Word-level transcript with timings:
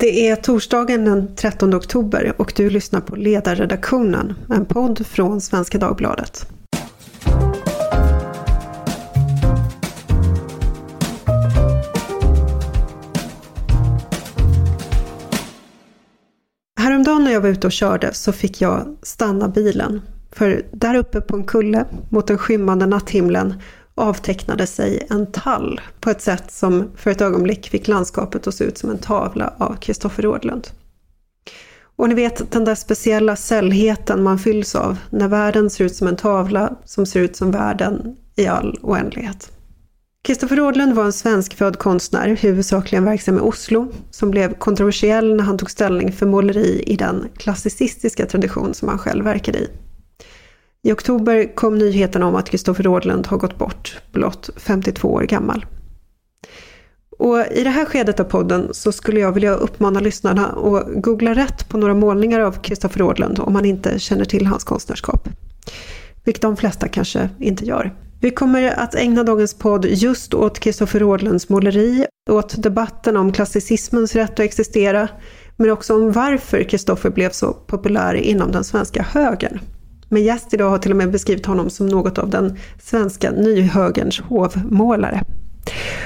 Det 0.00 0.28
är 0.28 0.36
torsdagen 0.36 1.04
den 1.04 1.34
13 1.36 1.74
oktober 1.74 2.32
och 2.36 2.52
du 2.56 2.70
lyssnar 2.70 3.00
på 3.00 3.16
Ledarredaktionen, 3.16 4.34
en 4.50 4.64
podd 4.64 5.06
från 5.06 5.40
Svenska 5.40 5.78
Dagbladet. 5.78 6.46
Häromdagen 16.80 17.24
när 17.24 17.32
jag 17.32 17.40
var 17.40 17.48
ute 17.48 17.66
och 17.66 17.72
körde 17.72 18.14
så 18.14 18.32
fick 18.32 18.60
jag 18.60 18.96
stanna 19.02 19.48
bilen. 19.48 20.00
För 20.32 20.62
där 20.72 20.94
uppe 20.94 21.20
på 21.20 21.36
en 21.36 21.44
kulle 21.44 21.84
mot 22.08 22.26
den 22.26 22.38
skymmande 22.38 22.86
natthimlen 22.86 23.54
avtecknade 24.00 24.66
sig 24.66 25.06
en 25.10 25.32
tall 25.32 25.80
på 26.00 26.10
ett 26.10 26.22
sätt 26.22 26.50
som 26.50 26.90
för 26.96 27.10
ett 27.10 27.20
ögonblick 27.20 27.68
fick 27.68 27.88
landskapet 27.88 28.46
att 28.46 28.54
se 28.54 28.64
ut 28.64 28.78
som 28.78 28.90
en 28.90 28.98
tavla 28.98 29.54
av 29.58 29.76
Kristoffer 29.76 30.22
Rådlund. 30.22 30.68
Och 31.96 32.08
ni 32.08 32.14
vet 32.14 32.52
den 32.52 32.64
där 32.64 32.74
speciella 32.74 33.36
sällheten 33.36 34.22
man 34.22 34.38
fylls 34.38 34.74
av 34.74 34.96
när 35.10 35.28
världen 35.28 35.70
ser 35.70 35.84
ut 35.84 35.96
som 35.96 36.08
en 36.08 36.16
tavla 36.16 36.76
som 36.84 37.06
ser 37.06 37.20
ut 37.20 37.36
som 37.36 37.50
världen 37.50 38.16
i 38.36 38.46
all 38.46 38.78
oändlighet. 38.82 39.52
Kristoffer 40.22 40.56
Rådlund 40.56 40.94
var 40.94 41.04
en 41.04 41.12
svenskfödd 41.12 41.78
konstnär, 41.78 42.28
huvudsakligen 42.28 43.04
verksam 43.04 43.36
i 43.36 43.40
Oslo, 43.40 43.92
som 44.10 44.30
blev 44.30 44.54
kontroversiell 44.54 45.36
när 45.36 45.44
han 45.44 45.58
tog 45.58 45.70
ställning 45.70 46.12
för 46.12 46.26
måleri 46.26 46.82
i 46.86 46.96
den 46.96 47.28
klassicistiska 47.36 48.26
tradition 48.26 48.74
som 48.74 48.88
han 48.88 48.98
själv 48.98 49.24
verkade 49.24 49.58
i. 49.58 49.68
I 50.82 50.92
oktober 50.92 51.54
kom 51.54 51.78
nyheten 51.78 52.22
om 52.22 52.34
att 52.34 52.50
Kristoffer 52.50 52.84
Rådlund 52.84 53.26
har 53.26 53.38
gått 53.38 53.58
bort, 53.58 53.98
blott 54.12 54.50
52 54.56 55.08
år 55.08 55.22
gammal. 55.22 55.66
Och 57.18 57.46
I 57.52 57.64
det 57.64 57.70
här 57.70 57.84
skedet 57.84 58.20
av 58.20 58.24
podden 58.24 58.68
så 58.70 58.92
skulle 58.92 59.20
jag 59.20 59.32
vilja 59.32 59.54
uppmana 59.54 60.00
lyssnarna 60.00 60.46
att 60.46 61.02
googla 61.02 61.34
rätt 61.34 61.68
på 61.68 61.78
några 61.78 61.94
målningar 61.94 62.40
av 62.40 62.52
Kristoffer 62.52 62.98
Rådlund 63.00 63.40
om 63.40 63.52
man 63.52 63.64
inte 63.64 63.98
känner 63.98 64.24
till 64.24 64.46
hans 64.46 64.64
konstnärskap. 64.64 65.28
Vilket 66.24 66.42
de 66.42 66.56
flesta 66.56 66.88
kanske 66.88 67.28
inte 67.38 67.64
gör. 67.64 67.94
Vi 68.20 68.30
kommer 68.30 68.78
att 68.78 68.94
ägna 68.94 69.24
dagens 69.24 69.54
podd 69.54 69.84
just 69.84 70.34
åt 70.34 70.58
Kristoffer 70.58 70.98
Rådlunds 70.98 71.48
måleri, 71.48 72.06
åt 72.30 72.62
debatten 72.62 73.16
om 73.16 73.32
klassicismens 73.32 74.14
rätt 74.14 74.32
att 74.32 74.40
existera, 74.40 75.08
men 75.56 75.70
också 75.70 75.94
om 75.94 76.12
varför 76.12 76.62
Kristoffer 76.62 77.10
blev 77.10 77.30
så 77.30 77.52
populär 77.52 78.14
inom 78.14 78.52
den 78.52 78.64
svenska 78.64 79.02
högern. 79.02 79.60
Min 80.12 80.24
gäst 80.24 80.54
idag 80.54 80.70
har 80.70 80.78
till 80.78 80.90
och 80.90 80.96
med 80.96 81.10
beskrivit 81.10 81.46
honom 81.46 81.70
som 81.70 81.86
något 81.86 82.18
av 82.18 82.30
den 82.30 82.58
svenska 82.82 83.30
nyhögerns 83.30 84.20
hovmålare. 84.20 85.22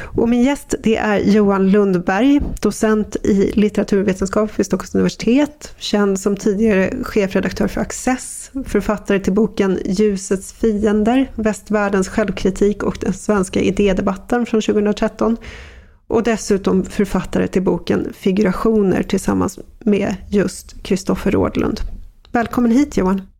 Och 0.03 0.29
min 0.29 0.43
gäst 0.43 0.75
det 0.83 0.97
är 0.97 1.19
Johan 1.19 1.71
Lundberg, 1.71 2.41
docent 2.61 3.17
i 3.17 3.53
litteraturvetenskap 3.55 4.59
vid 4.59 4.67
Stockholms 4.67 4.95
universitet, 4.95 5.75
känd 5.79 6.21
som 6.21 6.37
tidigare 6.37 6.91
chefredaktör 7.03 7.69
för 7.69 7.81
Access, 7.81 8.51
författare 8.67 9.19
till 9.19 9.33
boken 9.33 9.79
Ljusets 9.85 10.53
fiender, 10.53 11.31
västvärldens 11.35 12.09
självkritik 12.09 12.83
och 12.83 12.99
den 13.01 13.13
svenska 13.13 13.61
idédebatten 13.61 14.47
från 14.47 14.61
2013 14.61 15.37
och 16.07 16.23
dessutom 16.23 16.85
författare 16.85 17.49
till 17.49 17.63
boken 17.63 18.13
Figurationer 18.15 19.03
tillsammans 19.03 19.59
med 19.79 20.17
just 20.29 20.83
Kristoffer 20.83 21.31
Rådlund. 21.31 21.81
Välkommen 22.33 22.71
hit 22.71 22.97
Johan! 22.97 23.34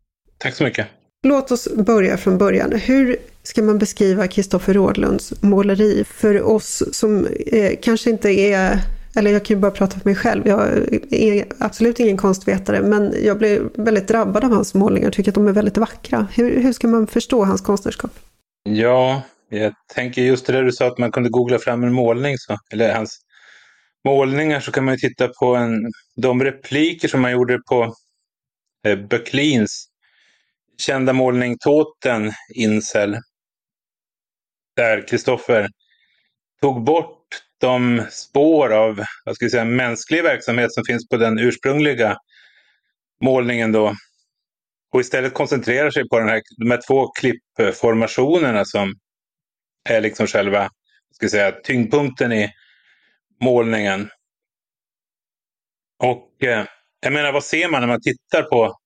Tack 0.45 0.55
så 0.55 0.65
mycket. 0.65 0.87
Låt 1.23 1.51
oss 1.51 1.69
börja 1.77 2.17
från 2.17 2.39
början. 2.39 2.73
Hur 2.73 3.17
ska 3.43 3.63
man 3.63 3.79
beskriva 3.79 4.27
Kristoffer 4.27 4.75
Rådlunds 4.75 5.43
måleri 5.43 6.05
för 6.05 6.43
oss 6.43 6.83
som 6.93 7.27
eh, 7.27 7.73
kanske 7.83 8.11
inte 8.11 8.29
är 8.29 8.79
eller 9.17 9.31
jag 9.31 9.45
kan 9.45 9.57
ju 9.57 9.61
bara 9.61 9.71
prata 9.71 10.01
för 10.01 10.09
mig 10.09 10.15
själv. 10.15 10.49
Jag 10.49 10.69
är 11.11 11.45
absolut 11.59 12.01
ingen 12.01 12.17
konstvetare, 12.17 12.83
men 12.83 13.15
jag 13.25 13.39
blir 13.39 13.69
väldigt 13.75 14.09
drabbad 14.09 14.45
av 14.45 14.51
hans 14.51 14.75
målningar. 14.75 15.11
Tycker 15.11 15.31
att 15.31 15.35
de 15.35 15.49
är 15.49 15.53
väldigt 15.53 15.77
vackra. 15.77 16.27
Hur, 16.35 16.61
hur 16.61 16.73
ska 16.73 16.89
man 16.89 17.07
förstå 17.07 17.45
hans 17.45 17.61
konstnärskap? 17.61 18.11
Ja, 18.63 19.23
jag 19.49 19.73
tänker 19.95 20.23
just 20.23 20.47
det 20.47 20.53
där 20.53 20.63
du 20.63 20.73
sa 20.73 20.87
att 20.87 20.99
man 20.99 21.13
kunde 21.13 21.31
googla 21.31 21.59
fram 21.59 21.85
en 21.85 21.93
målning, 21.93 22.39
så, 22.39 22.59
eller 22.73 22.95
hans 22.95 23.19
målningar, 24.05 24.61
så 24.61 24.73
kan 24.73 24.85
man 24.85 24.95
ju 24.95 25.09
titta 25.09 25.29
på 25.29 25.55
en, 25.55 25.93
de 26.17 26.45
repliker 26.45 27.09
som 27.09 27.25
han 27.25 27.33
gjorde 27.33 27.59
på 27.59 27.95
eh, 28.87 28.99
Böcklins 28.99 29.91
kända 30.79 31.13
målning 31.13 31.57
Tåten 31.59 32.33
Insel. 32.55 33.17
Där 34.77 35.09
Kristoffer 35.09 35.69
tog 36.61 36.85
bort 36.85 37.27
de 37.61 38.03
spår 38.11 38.73
av 38.73 39.05
vad 39.25 39.35
ska 39.35 39.45
jag 39.45 39.53
säga, 39.53 39.65
mänsklig 39.65 40.23
verksamhet 40.23 40.73
som 40.73 40.85
finns 40.85 41.09
på 41.09 41.17
den 41.17 41.39
ursprungliga 41.39 42.17
målningen 43.23 43.73
då. 43.73 43.95
Och 44.93 45.01
istället 45.01 45.35
koncentrerar 45.35 45.91
sig 45.91 46.09
på 46.09 46.19
den 46.19 46.29
här, 46.29 46.43
de 46.57 46.71
här 46.71 46.81
två 46.87 47.09
klippformationerna 47.09 48.65
som 48.65 48.95
är 49.89 50.01
liksom 50.01 50.27
själva 50.27 50.71
ska 51.15 51.25
jag 51.25 51.31
säga, 51.31 51.53
tyngdpunkten 51.53 52.33
i 52.33 52.51
målningen. 53.41 54.11
Och 55.99 56.45
eh, 56.45 56.65
jag 57.01 57.13
menar, 57.13 57.33
vad 57.33 57.45
ser 57.45 57.69
man 57.69 57.81
när 57.81 57.89
man 57.89 58.01
tittar 58.01 58.43
på 58.43 58.77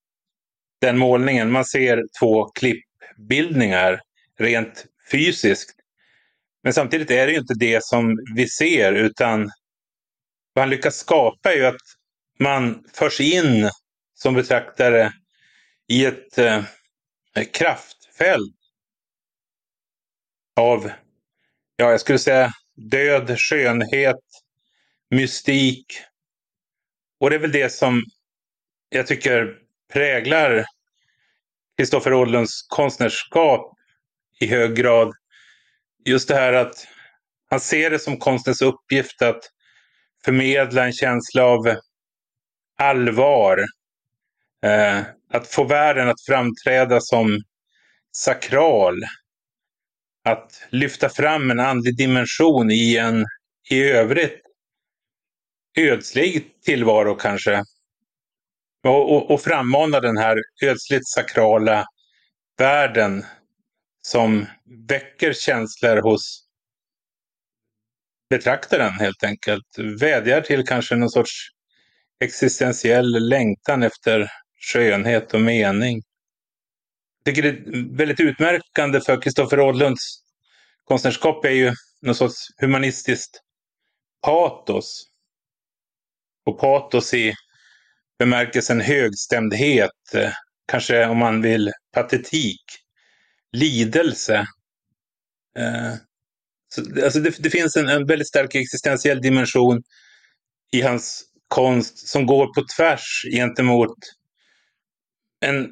den 0.80 0.98
målningen. 0.98 1.50
Man 1.50 1.64
ser 1.64 2.04
två 2.20 2.44
klippbildningar 2.44 4.00
rent 4.38 4.86
fysiskt. 5.10 5.74
Men 6.62 6.72
samtidigt 6.72 7.10
är 7.10 7.26
det 7.26 7.32
ju 7.32 7.38
inte 7.38 7.54
det 7.58 7.84
som 7.84 8.18
vi 8.34 8.48
ser 8.48 8.92
utan 8.92 9.50
vad 10.52 10.62
han 10.62 10.70
lyckas 10.70 10.96
skapa 10.96 11.52
är 11.52 11.56
ju 11.56 11.66
att 11.66 11.80
man 12.38 12.84
förs 12.92 13.20
in 13.20 13.70
som 14.14 14.34
betraktare 14.34 15.12
i 15.88 16.04
ett 16.04 16.38
eh, 16.38 16.62
kraftfält 17.52 18.54
av, 20.56 20.90
ja 21.76 21.90
jag 21.90 22.00
skulle 22.00 22.18
säga 22.18 22.52
död, 22.74 23.38
skönhet, 23.38 24.20
mystik. 25.10 25.86
Och 27.20 27.30
det 27.30 27.36
är 27.36 27.40
väl 27.40 27.52
det 27.52 27.70
som 27.72 28.04
jag 28.88 29.06
tycker 29.06 29.58
präglar 29.93 30.65
Kristoffer 31.76 32.15
Odlunds 32.15 32.66
konstnärskap 32.69 33.75
i 34.41 34.47
hög 34.47 34.75
grad. 34.76 35.12
Just 36.04 36.28
det 36.28 36.34
här 36.34 36.53
att 36.53 36.87
han 37.50 37.60
ser 37.60 37.91
det 37.91 37.99
som 37.99 38.16
konstens 38.16 38.62
uppgift 38.62 39.22
att 39.22 39.41
förmedla 40.25 40.84
en 40.84 40.93
känsla 40.93 41.44
av 41.44 41.76
allvar. 42.78 43.65
Eh, 44.65 45.00
att 45.31 45.49
få 45.49 45.65
världen 45.65 46.09
att 46.09 46.25
framträda 46.28 47.00
som 47.00 47.43
sakral. 48.12 48.94
Att 50.25 50.66
lyfta 50.70 51.09
fram 51.09 51.50
en 51.50 51.60
andlig 51.60 51.97
dimension 51.97 52.70
i 52.70 52.97
en 52.97 53.26
i 53.70 53.82
övrigt 53.82 54.43
ödslig 55.78 56.62
tillvaro 56.62 57.15
kanske. 57.15 57.62
Och, 58.84 59.16
och, 59.16 59.30
och 59.30 59.40
frammana 59.40 60.00
den 60.00 60.16
här 60.16 60.38
ödsligt 60.64 61.08
sakrala 61.08 61.86
världen 62.58 63.24
som 64.02 64.46
väcker 64.88 65.32
känslor 65.32 65.96
hos 65.96 66.44
betraktaren 68.30 68.92
helt 68.92 69.24
enkelt. 69.24 69.78
Vädjar 70.00 70.40
till 70.40 70.66
kanske 70.66 70.96
någon 70.96 71.10
sorts 71.10 71.48
existentiell 72.20 73.28
längtan 73.28 73.82
efter 73.82 74.30
skönhet 74.72 75.34
och 75.34 75.40
mening. 75.40 76.02
Jag 77.24 77.34
tycker 77.34 77.52
det 77.52 77.78
är 77.78 77.96
väldigt 77.96 78.20
utmärkande 78.20 79.00
för 79.00 79.22
Kristoffer 79.22 79.60
Ådlunds 79.60 80.22
konstnärskap 80.84 81.44
är 81.44 81.50
ju 81.50 81.72
någon 82.02 82.14
sorts 82.14 82.46
humanistiskt 82.60 83.40
patos. 84.22 85.04
Och 86.46 86.58
patos 86.60 87.14
i 87.14 87.34
bemärkelsen 88.19 88.81
högstämdhet, 88.81 90.15
eh, 90.15 90.32
kanske 90.67 91.06
om 91.06 91.19
man 91.19 91.43
vill 91.43 91.73
patetik, 91.93 92.62
lidelse. 93.53 94.47
Eh, 95.59 95.94
så, 96.75 97.05
alltså 97.05 97.20
det, 97.20 97.43
det 97.43 97.50
finns 97.50 97.76
en, 97.76 97.88
en, 97.88 98.06
väldigt 98.06 98.29
stark 98.29 98.55
existentiell 98.55 99.20
dimension 99.20 99.82
i 100.73 100.82
hans 100.82 101.25
konst 101.49 102.09
som 102.09 102.26
går 102.26 102.55
på 102.55 102.65
tvärs 102.76 103.25
gentemot 103.32 103.97
en 105.41 105.70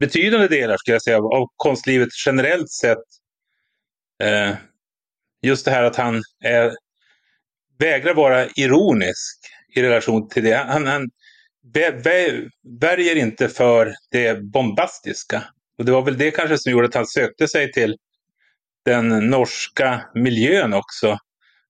betydande 0.00 0.48
delar, 0.48 0.76
skulle 0.76 0.94
jag 0.94 1.02
säga, 1.02 1.18
av 1.18 1.46
konstlivet 1.56 2.08
generellt 2.26 2.70
sett. 2.70 2.98
Eh, 4.22 4.54
just 5.42 5.64
det 5.64 5.70
här 5.70 5.82
att 5.82 5.96
han 5.96 6.22
är, 6.44 6.72
vägrar 7.78 8.14
vara 8.14 8.48
ironisk 8.48 9.38
i 9.76 9.82
relation 9.82 10.28
till 10.28 10.44
det. 10.44 10.56
Han, 10.56 10.86
han, 10.86 11.10
värjer 12.80 13.16
inte 13.16 13.48
för 13.48 13.94
det 14.10 14.42
bombastiska. 14.42 15.44
Och 15.78 15.84
det 15.84 15.92
var 15.92 16.02
väl 16.02 16.18
det 16.18 16.30
kanske 16.30 16.58
som 16.58 16.72
gjorde 16.72 16.86
att 16.86 16.94
han 16.94 17.06
sökte 17.06 17.48
sig 17.48 17.72
till 17.72 17.96
den 18.84 19.08
norska 19.30 20.10
miljön 20.14 20.74
också. 20.74 21.18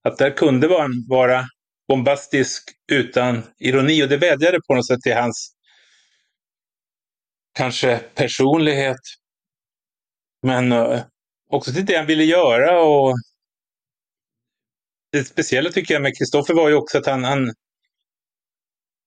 Att 0.03 0.17
där 0.17 0.37
kunde 0.37 0.69
man 0.69 1.05
vara 1.09 1.45
bombastisk 1.87 2.71
utan 2.91 3.43
ironi 3.59 4.03
och 4.03 4.09
det 4.09 4.17
vädjade 4.17 4.59
på 4.67 4.75
något 4.75 4.87
sätt 4.87 5.01
till 5.01 5.15
hans 5.15 5.55
kanske 7.53 7.97
personlighet. 7.97 8.99
Men 10.43 10.71
eh, 10.71 11.01
också 11.49 11.73
till 11.73 11.85
det 11.85 11.95
han 11.95 12.05
ville 12.05 12.23
göra 12.23 12.81
och 12.81 13.15
det 15.11 15.23
speciella 15.23 15.69
tycker 15.69 15.93
jag 15.93 16.03
med 16.03 16.17
Kristoffer 16.17 16.53
var 16.53 16.69
ju 16.69 16.75
också 16.75 16.97
att 16.97 17.05
han, 17.05 17.23
han 17.23 17.53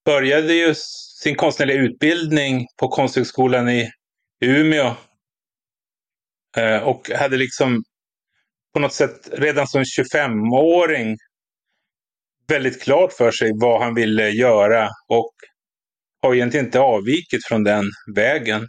började 0.05 0.55
ju 0.55 0.75
sin 1.23 1.35
konstnärliga 1.37 1.77
utbildning 1.77 2.67
på 2.77 2.89
Konsthögskolan 2.89 3.69
i 3.69 3.91
Umeå. 4.45 4.95
Eh, 6.57 6.83
och 6.83 7.11
hade 7.11 7.37
liksom 7.37 7.83
på 8.75 8.81
något 8.81 8.93
sätt 8.93 9.29
redan 9.33 9.67
som 9.67 9.83
25-åring 9.83 11.17
väldigt 12.49 12.83
klart 12.83 13.13
för 13.13 13.31
sig 13.31 13.53
vad 13.55 13.83
han 13.83 13.95
ville 13.95 14.29
göra 14.29 14.89
och 15.09 15.33
har 16.23 16.35
egentligen 16.35 16.67
inte 16.67 16.81
avvikit 16.81 17.47
från 17.47 17.65
den 17.65 17.85
vägen. 18.15 18.69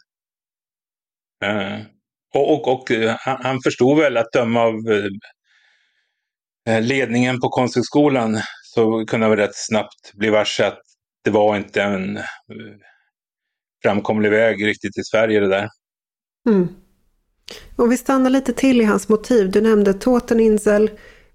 Eh, 1.43 1.79
och, 2.33 2.53
och, 2.53 2.67
och 2.67 2.91
eh, 2.91 3.15
han 3.19 3.59
förstod 3.63 3.97
väl 3.97 4.17
att 4.17 4.31
döma 4.31 4.61
av 4.61 4.75
ledningen 6.81 7.39
på 7.39 7.49
Konsthögskolan 7.49 8.41
så 8.63 9.05
kunde 9.05 9.27
han 9.27 9.37
rätt 9.37 9.55
snabbt 9.55 10.13
bli 10.13 10.29
varse 10.29 10.65
att 10.65 10.84
det 11.25 11.31
var 11.31 11.57
inte 11.57 11.81
en 11.81 12.19
framkomlig 13.83 14.31
väg 14.31 14.66
riktigt 14.66 14.98
i 14.98 15.04
Sverige 15.04 15.39
det 15.39 15.48
där. 15.48 15.69
Mm. 16.50 16.68
Om 17.75 17.89
vi 17.89 17.98
stannar 17.98 18.30
lite 18.30 18.54
till 18.54 18.81
i 18.81 18.83
hans 18.83 19.10
motiv. 19.10 19.51
Du 19.51 19.62
nämnde 19.62 19.94
Toteninsel. 19.94 20.92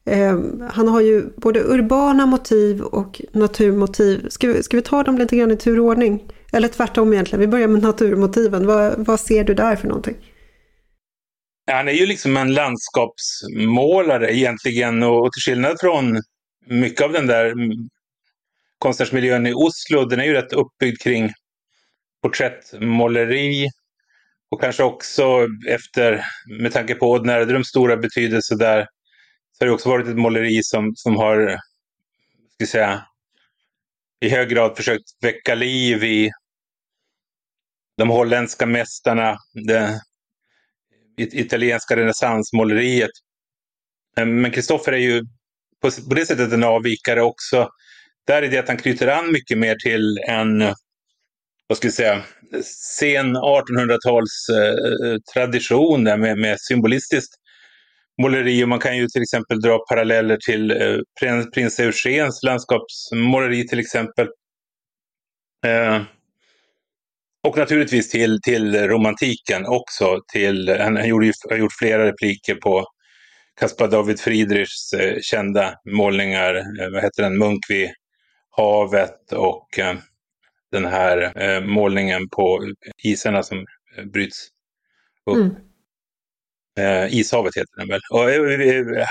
Eh, 0.07 0.39
han 0.71 0.89
har 0.89 1.01
ju 1.01 1.25
både 1.37 1.61
urbana 1.61 2.27
motiv 2.27 2.83
och 2.83 3.21
naturmotiv. 3.33 4.29
Ska 4.29 4.49
vi, 4.49 4.63
ska 4.63 4.77
vi 4.77 4.83
ta 4.83 5.03
dem 5.03 5.19
lite 5.19 5.37
grann 5.37 5.51
i 5.51 5.57
turordning? 5.57 6.33
Eller 6.53 6.69
tvärtom 6.69 7.13
egentligen. 7.13 7.41
Vi 7.41 7.47
börjar 7.47 7.69
med 7.69 7.83
naturmotiven. 7.83 8.67
Vad, 8.67 9.07
vad 9.07 9.21
ser 9.21 9.45
du 9.45 9.55
där 9.55 9.77
för 9.77 9.89
någonting? 9.89 10.17
Han 11.73 11.89
är 11.89 11.93
ju 11.93 12.07
liksom 12.07 12.37
en 12.37 12.55
landskapsmålare 12.55 14.37
egentligen 14.37 15.03
och, 15.03 15.27
och 15.27 15.33
till 15.33 15.43
skillnad 15.43 15.77
från 15.81 16.23
mycket 16.67 17.05
av 17.05 17.13
den 17.13 17.27
där 17.27 17.55
konstnärsmiljön 18.81 19.47
i 19.47 19.53
Oslo, 19.55 20.05
den 20.05 20.21
är 20.21 20.25
ju 20.25 20.33
rätt 20.33 20.53
uppbyggd 20.53 21.03
kring 21.03 21.33
porträttmåleri 22.23 23.69
och 24.51 24.61
kanske 24.61 24.83
också 24.83 25.47
efter, 25.69 26.25
med 26.61 26.73
tanke 26.73 26.95
på 26.95 27.11
Odd 27.11 27.67
stora 27.67 27.97
betydelse 27.97 28.57
där, 28.57 28.87
så 29.53 29.65
har 29.65 29.67
det 29.67 29.73
också 29.73 29.89
varit 29.89 30.09
ett 30.09 30.17
måleri 30.17 30.63
som, 30.63 30.93
som 30.97 31.17
har, 31.17 31.59
ska 32.55 32.67
säga, 32.67 33.07
i 34.21 34.29
hög 34.29 34.49
grad 34.49 34.77
försökt 34.77 35.05
väcka 35.23 35.55
liv 35.55 36.05
i 36.05 36.31
de 37.97 38.09
holländska 38.09 38.67
mästarna, 38.67 39.37
det 39.67 40.01
italienska 41.17 41.97
renässansmåleriet. 41.97 43.11
Men 44.17 44.51
Kristoffer 44.51 44.93
är 44.93 44.97
ju 44.97 45.23
på, 45.83 45.91
på 46.09 46.15
det 46.15 46.27
sättet 46.27 46.53
en 46.53 46.65
avvikare 46.65 47.23
också. 47.23 47.69
Där 48.31 48.43
är 48.43 48.49
det 48.49 48.59
att 48.59 48.69
han 48.69 48.77
knyter 48.77 49.09
an 49.09 49.33
mycket 49.33 49.59
mer 49.59 49.75
till 49.75 50.19
en 50.29 50.75
vad 51.69 51.79
ska 51.79 51.89
vi 51.89 51.93
säga, 51.93 52.23
sen 52.99 53.37
1800-tals 53.37 54.49
eh, 54.49 55.17
tradition 55.35 56.05
där 56.05 56.17
med, 56.17 56.39
med 56.39 56.61
symbolistiskt 56.61 57.35
måleri. 58.23 58.65
Och 58.65 58.69
man 58.69 58.79
kan 58.79 58.97
ju 58.97 59.09
till 59.09 59.23
exempel 59.23 59.61
dra 59.61 59.79
paralleller 59.89 60.37
till 60.47 60.71
eh, 60.71 60.99
prins, 61.21 61.51
prins 61.51 61.81
Eugens 61.81 62.43
landskapsmåleri 62.43 63.69
till 63.69 63.79
exempel. 63.79 64.29
Eh, 65.67 66.03
och 67.49 67.57
naturligtvis 67.57 68.11
till, 68.11 68.39
till 68.43 68.75
romantiken 68.89 69.67
också. 69.67 70.19
Till, 70.33 70.77
han 70.81 70.97
har 70.97 71.05
gjort, 71.05 71.35
har 71.51 71.57
gjort 71.57 71.79
flera 71.79 72.07
repliker 72.07 72.55
på 72.55 72.87
Caspar 73.61 73.89
David 73.89 74.21
Friedrichs 74.21 74.93
eh, 74.93 75.17
kända 75.23 75.75
målningar. 75.97 76.55
Eh, 76.55 76.91
vad 76.93 77.03
heter 77.03 77.23
den? 77.23 77.39
Munk 77.39 77.61
vid 77.69 77.91
havet 78.51 79.33
och 79.33 79.79
eh, 79.79 79.97
den 80.73 80.85
här 80.85 81.43
eh, 81.43 81.61
målningen 81.61 82.29
på 82.29 82.73
isarna 83.03 83.43
som 83.43 83.59
eh, 83.97 84.05
bryts 84.05 84.49
upp. 85.31 85.37
Mm. 85.37 85.55
Eh, 86.79 87.15
Ishavet 87.15 87.57
heter 87.57 87.77
den 87.77 87.89
väl. 87.89 88.01
Och 88.11 88.31
eh, 88.31 89.07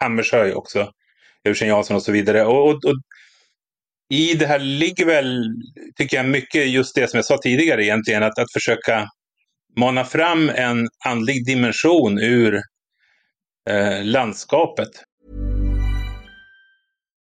Hammershöj 0.00 0.54
också. 0.54 0.92
Eugen 1.44 1.68
Jansson 1.68 1.96
och 1.96 2.02
så 2.02 2.12
vidare. 2.12 2.44
Och, 2.44 2.68
och, 2.68 2.74
och, 2.74 2.94
i 4.10 4.34
det 4.34 4.46
här 4.46 4.58
ligger 4.58 5.06
väl, 5.06 5.44
tycker 5.96 6.16
jag, 6.16 6.26
mycket 6.26 6.68
just 6.68 6.94
det 6.94 7.10
som 7.10 7.18
jag 7.18 7.24
sa 7.24 7.38
tidigare 7.38 7.84
egentligen, 7.84 8.22
att, 8.22 8.38
att 8.38 8.52
försöka 8.52 9.08
mana 9.76 10.04
fram 10.04 10.48
en 10.48 10.88
andlig 11.04 11.46
dimension 11.46 12.18
ur 12.18 12.60
eh, 13.70 14.04
landskapet. 14.04 14.88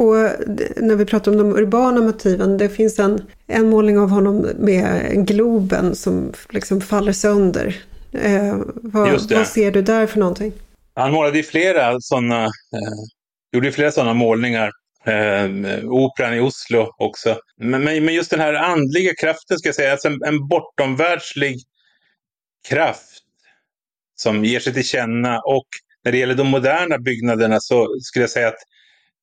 Och 0.00 0.14
när 0.76 0.96
vi 0.96 1.04
pratar 1.04 1.30
om 1.32 1.38
de 1.38 1.56
urbana 1.56 2.00
motiven, 2.00 2.58
det 2.58 2.68
finns 2.68 2.98
en, 2.98 3.26
en 3.46 3.70
målning 3.70 3.98
av 3.98 4.10
honom 4.10 4.48
med 4.58 5.26
Globen 5.26 5.94
som 5.94 6.32
liksom 6.50 6.80
faller 6.80 7.12
sönder. 7.12 7.76
Eh, 8.12 8.56
vad, 8.66 9.30
vad, 9.30 9.46
ser 9.46 9.70
du 9.70 9.82
där 9.82 10.06
för 10.06 10.18
någonting? 10.18 10.52
Han 10.94 11.12
målade 11.12 11.36
ju 11.36 11.42
flera 11.42 12.00
sådana, 12.00 12.44
eh, 12.44 12.98
gjorde 13.52 13.72
flera 13.72 13.92
sådana 13.92 14.14
målningar. 14.14 14.70
Eh, 15.04 15.84
operan 15.84 16.34
i 16.34 16.40
Oslo 16.40 16.88
också. 16.98 17.36
Men, 17.56 17.84
men 17.84 18.14
just 18.14 18.30
den 18.30 18.40
här 18.40 18.54
andliga 18.54 19.14
kraften, 19.14 19.58
ska 19.58 19.68
jag 19.68 19.76
säga, 19.76 19.92
alltså 19.92 20.08
en, 20.08 20.22
en 20.24 20.48
bortomvärldslig 20.48 21.56
kraft 22.68 23.22
som 24.16 24.44
ger 24.44 24.60
sig 24.60 24.74
till 24.74 24.84
känna. 24.84 25.40
Och 25.40 25.66
när 26.04 26.12
det 26.12 26.18
gäller 26.18 26.34
de 26.34 26.46
moderna 26.46 26.98
byggnaderna 26.98 27.60
så 27.60 27.88
skulle 28.00 28.22
jag 28.22 28.30
säga 28.30 28.48
att 28.48 28.62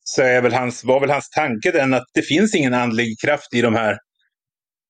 så 0.09 0.21
är 0.21 0.41
väl 0.41 0.53
hans, 0.53 0.83
var 0.83 0.99
väl 0.99 1.09
hans 1.09 1.29
tanke 1.29 1.71
den 1.71 1.93
att 1.93 2.05
det 2.13 2.21
finns 2.21 2.55
ingen 2.55 2.73
andlig 2.73 3.19
kraft 3.19 3.53
i, 3.53 3.61
de 3.61 3.75
här, 3.75 3.97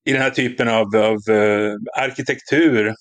i 0.06 0.12
den 0.14 0.22
här 0.22 0.30
typen 0.30 0.68
av, 0.68 0.96
av 0.96 1.30
uh, 1.30 1.74
arkitektur. 1.98 2.94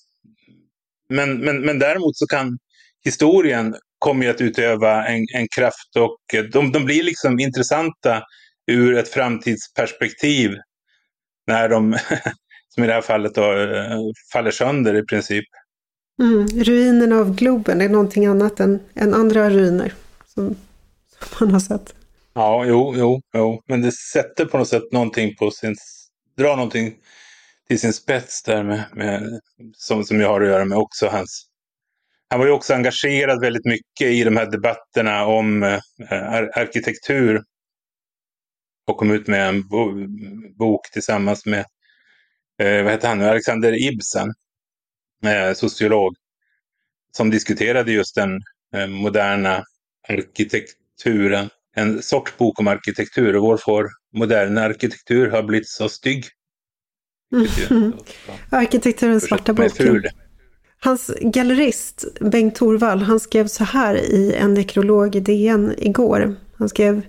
Men, 1.09 1.37
men, 1.37 1.61
men 1.61 1.79
däremot 1.79 2.17
så 2.17 2.27
kan 2.27 2.57
historien 3.03 3.75
kommer 3.99 4.29
att 4.29 4.41
utöva 4.41 5.07
en, 5.07 5.25
en 5.35 5.47
kraft 5.55 5.95
och 5.97 6.33
eh, 6.33 6.43
de, 6.43 6.71
de 6.71 6.85
blir 6.85 7.03
liksom 7.03 7.39
intressanta 7.39 8.23
ur 8.71 8.97
ett 8.97 9.09
framtidsperspektiv 9.09 10.55
när 11.47 11.69
de, 11.69 11.97
som 12.69 12.83
i 12.83 12.87
det 12.87 12.93
här 12.93 13.01
fallet, 13.01 13.35
då, 13.35 13.53
eh, 13.53 13.99
faller 14.33 14.51
sönder 14.51 14.95
i 14.95 15.05
princip. 15.05 15.45
Mm, 16.21 16.47
ruinerna 16.47 17.15
av 17.15 17.35
Globen 17.35 17.81
är 17.81 17.89
någonting 17.89 18.25
annat 18.25 18.59
än, 18.59 18.79
än 18.95 19.13
andra 19.13 19.49
ruiner 19.49 19.93
som, 20.25 20.55
som 21.07 21.27
man 21.39 21.51
har 21.51 21.59
sett. 21.59 21.93
Ja, 22.37 22.65
jo, 22.65 22.93
jo, 22.97 23.21
jo, 23.33 23.63
men 23.67 23.81
det 23.81 23.91
sätter 23.91 24.45
på 24.45 24.57
något 24.57 24.67
sätt 24.67 24.91
någonting 24.91 25.35
på 25.35 25.51
sin, 25.51 25.75
drar 26.37 26.55
någonting 26.55 26.95
till 27.67 27.79
sin 27.79 27.93
spets 27.93 28.43
där 28.43 28.63
med, 28.63 28.83
med 28.93 29.39
som, 29.73 30.03
som 30.03 30.21
jag 30.21 30.29
har 30.29 30.41
att 30.41 30.47
göra 30.47 30.65
med 30.65 30.77
också 30.77 31.07
hans 31.07 31.47
han 32.29 32.39
var 32.39 32.45
ju 32.47 32.51
också 32.51 32.73
engagerad 32.73 33.41
väldigt 33.41 33.65
mycket 33.65 34.07
i 34.07 34.23
de 34.23 34.37
här 34.37 34.51
debatterna 34.51 35.25
om 35.25 35.63
eh, 35.63 35.79
arkitektur. 36.33 37.43
Och 38.87 38.97
kom 38.97 39.11
ut 39.11 39.27
med 39.27 39.49
en 39.49 39.67
bo 39.67 40.07
bok 40.57 40.91
tillsammans 40.91 41.45
med, 41.45 41.65
eh, 42.61 42.83
vad 42.83 42.91
heter 42.91 43.07
han 43.07 43.17
nu, 43.17 43.25
Alexander 43.25 43.87
Ibsen, 43.87 44.33
eh, 45.25 45.53
sociolog. 45.53 46.15
Som 47.11 47.29
diskuterade 47.29 47.91
just 47.91 48.15
den 48.15 48.41
eh, 48.75 48.87
moderna 48.87 49.63
arkitekturen. 50.09 51.49
En 51.77 52.01
sorts 52.01 52.37
bok 52.37 52.59
om 52.59 52.67
arkitektur 52.67 53.35
och 53.35 53.43
varför 53.43 53.87
modern 54.13 54.57
arkitektur 54.57 55.29
har 55.29 55.43
blivit 55.43 55.69
så 55.69 55.89
stygg. 55.89 56.25
Mm. 57.69 57.93
Arkitekturens 58.49 59.23
svarta 59.23 59.53
bok. 59.53 59.71
Hans 60.79 61.11
gallerist 61.21 62.05
Bengt 62.19 62.55
Torvall, 62.55 63.01
han 63.01 63.19
skrev 63.19 63.47
så 63.47 63.63
här 63.63 63.95
i 63.95 64.33
en 64.33 64.53
nekrolog 64.53 65.15
i 65.15 65.19
DN 65.19 65.73
igår. 65.77 66.35
Han 66.57 66.69
skrev 66.69 67.01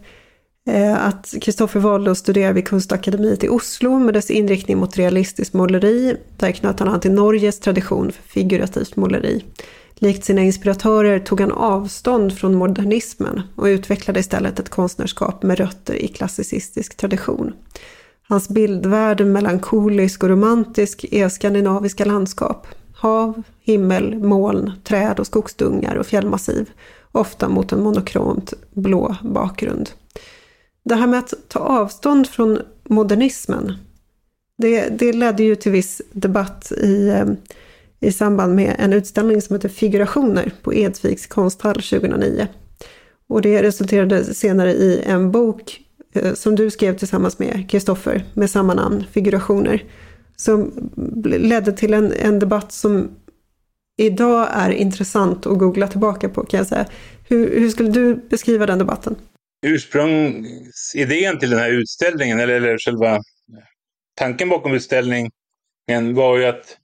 eh, 0.69 1.07
att 1.07 1.35
Kristoffer 1.41 1.81
valde 1.81 2.11
att 2.11 2.19
studera 2.19 2.53
vid 2.53 2.69
Kunstakademiet 2.69 3.45
i 3.45 3.49
Oslo 3.49 3.99
med 3.99 4.15
dess 4.15 4.31
inriktning 4.31 4.79
mot 4.79 4.97
realistiskt 4.97 5.55
måleri. 5.55 6.17
Där 6.37 6.53
knöt 6.53 6.81
han 6.81 6.89
an 6.89 7.01
till 7.01 7.13
Norges 7.13 7.61
tradition 7.61 8.13
för 8.13 8.23
figurativt 8.23 8.97
måleri. 8.97 9.45
Likt 10.01 10.25
sina 10.25 10.43
inspiratörer 10.43 11.19
tog 11.19 11.41
han 11.41 11.53
avstånd 11.53 12.39
från 12.39 12.55
modernismen 12.55 13.43
och 13.57 13.65
utvecklade 13.65 14.21
istället 14.21 14.59
ett 14.59 14.69
konstnärskap 14.69 15.43
med 15.43 15.59
rötter 15.59 15.95
i 15.95 16.09
klassicistisk 16.09 16.97
tradition. 16.97 17.53
Hans 18.29 18.49
bildvärld 18.49 19.27
melankolisk 19.27 20.23
och 20.23 20.29
romantisk 20.29 21.05
är 21.11 21.29
skandinaviska 21.29 22.05
landskap. 22.05 22.67
Hav, 22.95 23.43
himmel, 23.61 24.19
moln, 24.19 24.73
träd 24.85 25.21
och 25.21 25.27
skogsdungar 25.27 25.95
och 25.95 26.07
fjällmassiv. 26.07 26.71
Ofta 27.13 27.49
mot 27.49 27.73
en 27.73 27.83
monokromt 27.83 28.55
blå 28.71 29.17
bakgrund. 29.23 29.91
Det 30.85 30.95
här 30.95 31.07
med 31.07 31.19
att 31.19 31.35
ta 31.49 31.59
avstånd 31.59 32.29
från 32.29 32.59
modernismen, 32.89 33.75
det, 34.59 34.89
det 34.89 35.13
ledde 35.13 35.43
ju 35.43 35.55
till 35.55 35.73
viss 35.73 36.03
debatt 36.13 36.73
i, 36.73 37.09
eh, 37.09 37.27
i 38.01 38.13
samband 38.13 38.55
med 38.55 38.77
en 38.79 38.93
utställning 38.93 39.43
som 39.43 39.57
heter 39.57 39.69
Figurationer 39.69 40.53
på 40.63 40.75
Edsviks 40.75 41.27
konsthall 41.27 41.75
2009. 41.75 42.47
Och 43.29 43.43
det 43.43 43.63
resulterade 43.63 44.25
senare 44.25 44.73
i 44.73 45.03
en 45.07 45.31
bok 45.31 45.81
eh, 46.15 46.35
som 46.35 46.55
du 46.55 46.71
skrev 46.71 46.99
tillsammans 46.99 47.39
med 47.39 47.71
Kristoffer 47.71 48.25
med 48.35 48.51
samma 48.51 48.75
namn, 48.75 49.05
Figurationer 49.13 49.85
som 50.37 50.91
ledde 51.25 51.73
till 51.73 51.95
en, 51.95 52.13
en 52.13 52.39
debatt 52.39 52.73
som 52.73 53.11
idag 53.97 54.49
är 54.53 54.71
intressant 54.71 55.47
att 55.47 55.59
googla 55.59 55.89
tillbaka 55.89 56.29
på 56.29 56.45
kan 56.45 56.59
jag 56.59 56.67
säga. 56.67 56.87
Hur, 57.29 57.61
hur 57.61 57.71
skulle 57.71 57.91
du 57.91 58.15
beskriva 58.15 58.67
den 58.67 58.79
debatten? 58.79 59.17
Ursprungsidén 59.67 61.39
till 61.39 61.51
den 61.51 61.59
här 61.59 61.71
utställningen, 61.71 62.41
eller, 62.41 62.55
eller 62.55 62.79
själva 62.79 63.21
tanken 64.15 64.49
bakom 64.49 64.75
utställningen 64.75 65.31
var 66.15 66.39
ju 66.39 66.45
att 66.45 66.77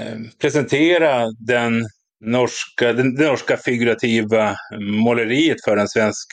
Eh, 0.00 0.18
presentera 0.40 1.24
den 1.46 1.84
norska, 2.20 2.92
det 2.92 3.04
norska 3.04 3.56
figurativa 3.56 4.56
måleriet 4.80 5.64
för 5.64 5.76
en 5.76 5.88
svensk 5.88 6.28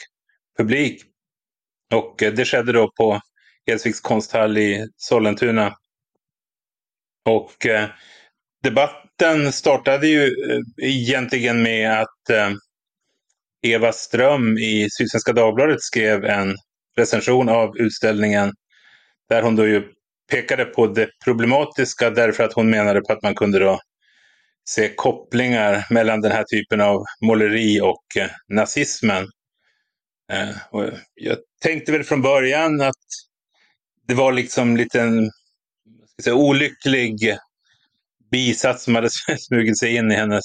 publik. 0.58 1.02
Och 1.94 2.22
eh, 2.22 2.32
det 2.32 2.44
skedde 2.44 2.72
då 2.72 2.90
på 2.96 3.20
Edsviks 3.66 4.00
konsthall 4.00 4.58
i 4.58 4.86
Sollentuna 4.96 5.76
och 7.24 7.66
eh, 7.66 7.88
debatten 8.62 9.52
startade 9.52 10.06
ju 10.06 10.24
eh, 10.24 10.88
egentligen 10.88 11.62
med 11.62 12.00
att 12.00 12.30
eh, 12.30 12.50
Eva 13.62 13.92
Ström 13.92 14.58
i 14.58 14.88
Sydsvenska 14.90 15.32
Dagbladet 15.32 15.82
skrev 15.82 16.24
en 16.24 16.56
recension 16.96 17.48
av 17.48 17.76
utställningen 17.78 18.52
där 19.28 19.42
hon 19.42 19.56
då 19.56 19.66
ju 19.66 19.92
pekade 20.32 20.64
på 20.64 20.86
det 20.86 21.08
problematiska 21.24 22.10
därför 22.10 22.44
att 22.44 22.52
hon 22.52 22.70
menade 22.70 23.00
på 23.00 23.12
att 23.12 23.22
man 23.22 23.34
kunde 23.34 23.58
då 23.58 23.80
se 24.68 24.94
kopplingar 24.94 25.86
mellan 25.90 26.20
den 26.20 26.32
här 26.32 26.44
typen 26.44 26.80
av 26.80 27.04
måleri 27.20 27.80
och 27.80 28.16
eh, 28.16 28.30
nazismen. 28.48 29.28
Eh, 30.32 30.56
och 30.70 30.90
jag 31.14 31.38
tänkte 31.62 31.92
väl 31.92 32.04
från 32.04 32.22
början 32.22 32.80
att 32.80 33.04
det 34.08 34.14
var 34.14 34.32
liksom 34.32 34.76
liten 34.76 35.30
säga, 36.22 36.34
olycklig 36.34 37.36
bisats 38.30 38.84
som 38.84 38.94
hade 38.94 39.08
smugit 39.38 39.78
sig 39.78 39.96
in 39.96 40.12
i 40.12 40.14
hennes 40.14 40.44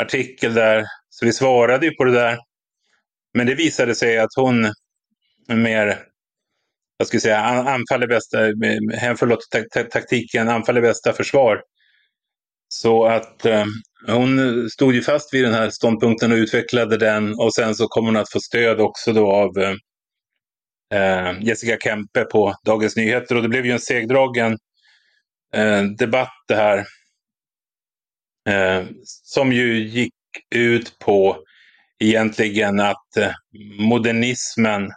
artikel 0.00 0.54
där. 0.54 0.84
Så 1.08 1.26
vi 1.26 1.32
svarade 1.32 1.86
ju 1.86 1.94
på 1.94 2.04
det 2.04 2.12
där. 2.12 2.38
Men 3.34 3.46
det 3.46 3.54
visade 3.54 3.94
sig 3.94 4.18
att 4.18 4.34
hon 4.36 4.72
mer, 5.48 6.13
jag 6.96 7.06
skulle 7.06 7.20
säga, 7.20 7.38
anfall 7.40 8.02
är 8.02 8.06
bästa, 8.06 8.38
förlåt, 9.18 9.40
taktiken 9.92 10.48
anfaller 10.48 10.80
bästa 10.80 11.12
försvar. 11.12 11.62
Så 12.68 13.04
att 13.04 13.46
eh, 13.46 13.64
hon 14.06 14.70
stod 14.70 14.94
ju 14.94 15.02
fast 15.02 15.34
vid 15.34 15.44
den 15.44 15.54
här 15.54 15.70
ståndpunkten 15.70 16.32
och 16.32 16.36
utvecklade 16.36 16.96
den 16.96 17.34
och 17.34 17.54
sen 17.54 17.74
så 17.74 17.88
kommer 17.88 18.08
hon 18.08 18.16
att 18.16 18.32
få 18.32 18.40
stöd 18.40 18.80
också 18.80 19.12
då 19.12 19.32
av 19.32 19.58
eh, 19.58 19.74
eh 20.94 21.42
Jessica 21.42 21.76
Kempe 21.76 22.24
på 22.24 22.54
Dagens 22.64 22.96
Nyheter 22.96 23.36
och 23.36 23.42
det 23.42 23.48
blev 23.48 23.66
ju 23.66 23.72
en 23.72 23.80
segdragen 23.80 24.58
eh, 25.54 25.82
debatt 25.82 26.44
det 26.48 26.54
här. 26.54 26.78
Eh, 28.48 28.86
som 29.06 29.52
ju 29.52 29.78
gick 29.78 30.14
ut 30.54 30.98
på 30.98 31.36
egentligen 31.98 32.80
att 32.80 33.16
eh, 33.16 33.32
modernismen 33.78 34.90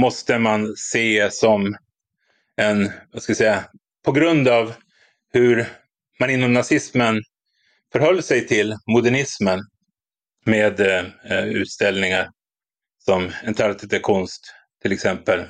måste 0.00 0.38
man 0.38 0.76
se 0.76 1.30
som 1.30 1.76
en, 2.56 2.90
vad 3.12 3.22
ska 3.22 3.30
jag 3.30 3.36
säga, 3.36 3.64
på 4.04 4.12
grund 4.12 4.48
av 4.48 4.74
hur 5.32 5.66
man 6.20 6.30
inom 6.30 6.52
nazismen 6.52 7.22
förhöll 7.92 8.22
sig 8.22 8.46
till 8.46 8.76
modernismen 8.86 9.60
med 10.44 10.80
eh, 10.80 11.44
utställningar 11.44 12.30
som 12.98 13.32
Entartete 13.44 13.98
konst 13.98 14.54
till 14.82 14.92
exempel. 14.92 15.44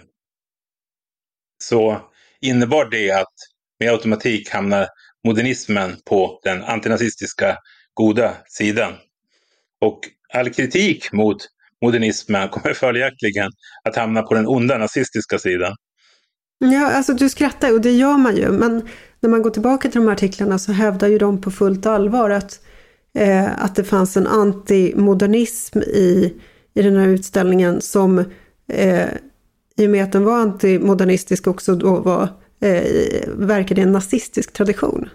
Så 1.59 2.11
innebar 2.41 2.85
det 2.91 3.11
att 3.11 3.35
med 3.81 3.91
automatik 3.91 4.51
hamnar 4.51 4.89
modernismen 5.25 5.97
på 6.05 6.41
den 6.43 6.65
antinazistiska 6.65 7.59
goda 7.95 8.37
sidan. 8.47 8.93
Och 9.81 10.01
all 10.35 10.51
kritik 10.51 11.13
mot 11.13 11.37
modernismen 11.83 12.49
kommer 12.49 12.75
följaktligen 12.75 13.51
att 13.85 13.97
hamna 13.97 14.23
på 14.23 14.35
den 14.35 14.47
onda 14.47 14.79
nazistiska 14.79 15.39
sidan. 15.39 15.77
Ja, 16.59 16.93
alltså 16.93 17.15
du 17.15 17.29
skrattar 17.29 17.73
och 17.73 17.81
det 17.81 17.91
gör 17.91 18.17
man 18.17 18.37
ju, 18.37 18.53
men 18.53 18.89
när 19.21 19.31
man 19.31 19.43
går 19.43 19.51
tillbaka 19.51 19.89
till 19.89 20.01
de 20.01 20.07
här 20.07 20.15
artiklarna 20.15 20.59
så 20.59 20.73
hävdar 20.73 21.09
ju 21.09 21.19
de 21.19 21.41
på 21.41 21.51
fullt 21.51 21.87
allvar 21.87 22.31
att, 22.31 22.61
eh, 23.19 23.65
att 23.65 23.75
det 23.75 23.85
fanns 23.85 24.17
en 24.17 24.27
antimodernism 24.27 25.79
i, 25.79 26.35
i 26.75 26.83
den 26.83 26.97
här 26.97 27.09
utställningen 27.09 27.81
som 27.81 28.19
eh, 28.69 29.09
i 29.77 29.87
och 29.87 29.91
med 29.91 30.05
att 30.05 30.13
den 30.13 30.25
var 30.25 30.39
antimodernistisk 30.39 31.47
också 31.47 31.75
då 31.75 32.01
var 32.01 32.23
eh, 32.61 33.29
verkade 33.29 33.81
i 33.81 33.85
en 33.85 33.93
nazistisk 33.93 34.53
tradition. 34.53 35.09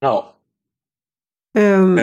Ja. 0.00 0.36
Um, 1.58 1.98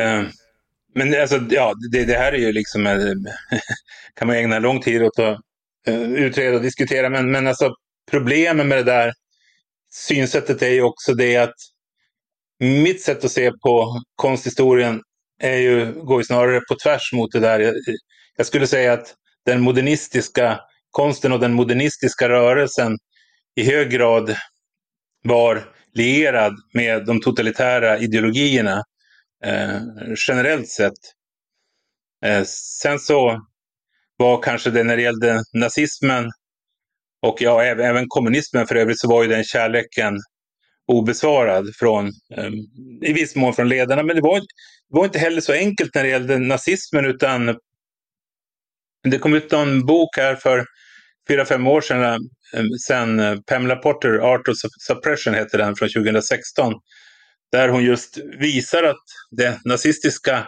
men 0.96 1.22
alltså, 1.22 1.40
ja, 1.50 1.74
det, 1.92 2.06
det, 2.06 2.18
här 2.18 2.34
är 2.34 2.38
ju 2.38 2.52
liksom, 2.52 2.88
eh, 2.88 2.96
kan 4.16 4.28
man 4.28 4.38
ägna 4.38 4.60
lång 4.60 4.82
tid 4.82 5.04
åt 5.04 5.20
att 5.20 5.40
eh, 5.88 6.02
utreda 6.02 6.56
och 6.56 6.64
diskutera, 6.64 7.10
men, 7.10 7.32
men 7.32 7.48
alltså 7.48 7.76
problemet 8.12 8.66
med 8.66 8.78
det 8.78 8.84
där 8.84 9.14
synsättet 9.94 10.62
är 10.62 10.70
ju 10.70 10.82
också 10.82 11.14
det 11.14 11.38
att 11.38 11.56
mitt 12.60 13.02
sätt 13.02 13.26
att 13.26 13.32
se 13.32 13.52
på 13.52 14.02
konsthistorien 14.16 15.02
är 15.42 15.58
ju, 15.58 15.94
går 15.94 16.20
ju 16.20 16.26
snarare 16.26 16.62
på 16.70 16.76
tvärs 16.84 17.14
mot 17.14 17.32
det 17.32 17.40
där. 17.40 17.74
Jag 18.38 18.46
skulle 18.46 18.68
säga 18.68 18.94
att 18.94 19.14
den 19.46 19.62
modernistiska 19.62 20.60
konsten 20.92 21.32
och 21.32 21.40
den 21.40 21.54
modernistiska 21.54 22.30
rörelsen 22.30 22.98
i 23.56 23.64
hög 23.64 23.90
grad 23.90 24.36
var 25.24 25.74
lierad 25.94 26.54
med 26.74 27.06
de 27.06 27.22
totalitära 27.22 28.00
ideologierna 28.00 28.84
eh, 29.44 29.82
generellt 30.28 30.70
sett. 30.70 30.94
Eh, 32.26 32.44
sen 32.80 33.00
så 33.00 33.42
var 34.18 34.42
kanske 34.42 34.70
det 34.70 34.84
när 34.84 34.96
det 34.98 35.04
gällde 35.04 35.44
nazismen 35.54 36.32
och 37.22 37.42
ja, 37.42 37.64
även, 37.64 37.86
även 37.86 38.06
kommunismen 38.08 38.68
för 38.68 38.76
övrigt 38.76 39.00
så 39.00 39.10
var 39.10 39.24
ju 39.24 39.30
den 39.30 39.44
kärleken 39.44 40.20
obesvarad 40.88 41.76
från, 41.76 42.06
eh, 42.08 42.50
i 43.02 43.14
viss 43.14 43.36
mån 43.36 43.54
från 43.54 43.70
ledarna. 43.70 44.04
Men 44.04 44.16
det 44.16 44.22
var, 44.22 44.40
det 44.40 44.46
var 44.90 45.06
inte 45.06 45.20
heller 45.20 45.42
så 45.42 45.54
enkelt 45.54 45.96
när 45.96 46.04
det 46.04 46.10
gällde 46.10 46.40
nazismen 46.40 47.06
utan 47.06 47.58
det 49.04 49.20
kom 49.20 49.34
ut 49.34 49.54
en 49.54 49.86
bok 49.86 50.18
här 50.18 50.36
för 50.36 50.66
fyra, 51.28 51.46
fem 51.46 51.68
år 51.68 51.82
sedan 51.82 52.04
eh, 52.54 52.64
sen 52.88 53.20
eh, 53.20 53.36
Pamela 53.48 53.76
Potter, 53.76 54.18
Art 54.20 54.48
of 54.48 54.56
Suppression 54.88 55.34
heter 55.34 55.58
den 55.58 55.76
från 55.76 55.90
2016. 55.90 56.74
Där 57.54 57.70
hon 57.70 57.84
just 57.84 58.18
visar 58.40 58.84
att 58.84 59.04
det 59.32 59.60
nazistiska 59.66 60.48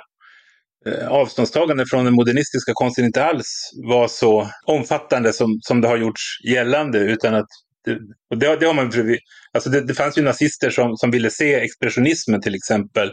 eh, 0.86 1.08
avståndstagandet 1.08 1.90
från 1.90 2.06
den 2.06 2.14
modernistiska 2.14 2.72
konsten 2.74 3.06
inte 3.06 3.24
alls 3.24 3.72
var 3.88 4.08
så 4.08 4.50
omfattande 4.66 5.34
som, 5.34 5.60
som 5.62 5.82
det 5.82 5.88
har 5.88 5.98
gjorts 5.98 6.22
gällande. 6.48 7.00
Utan 7.00 7.36
att 7.36 7.48
det, 7.86 8.00
och 8.30 8.38
det, 8.38 8.56
det 8.56 8.66
har 8.66 8.74
man, 8.74 8.92
alltså 9.54 9.70
det, 9.70 9.82
det 9.82 9.94
fanns 9.94 10.18
ju 10.18 10.22
nazister 10.22 10.70
som, 10.70 10.98
som 10.98 11.12
ville 11.12 11.30
se 11.30 11.54
expressionismen 11.54 12.42
till 12.42 12.56
exempel 12.56 13.12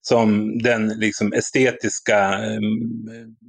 som 0.00 0.58
den 0.58 0.88
liksom 0.88 1.32
estetiska 1.32 2.18
eh, 2.18 2.60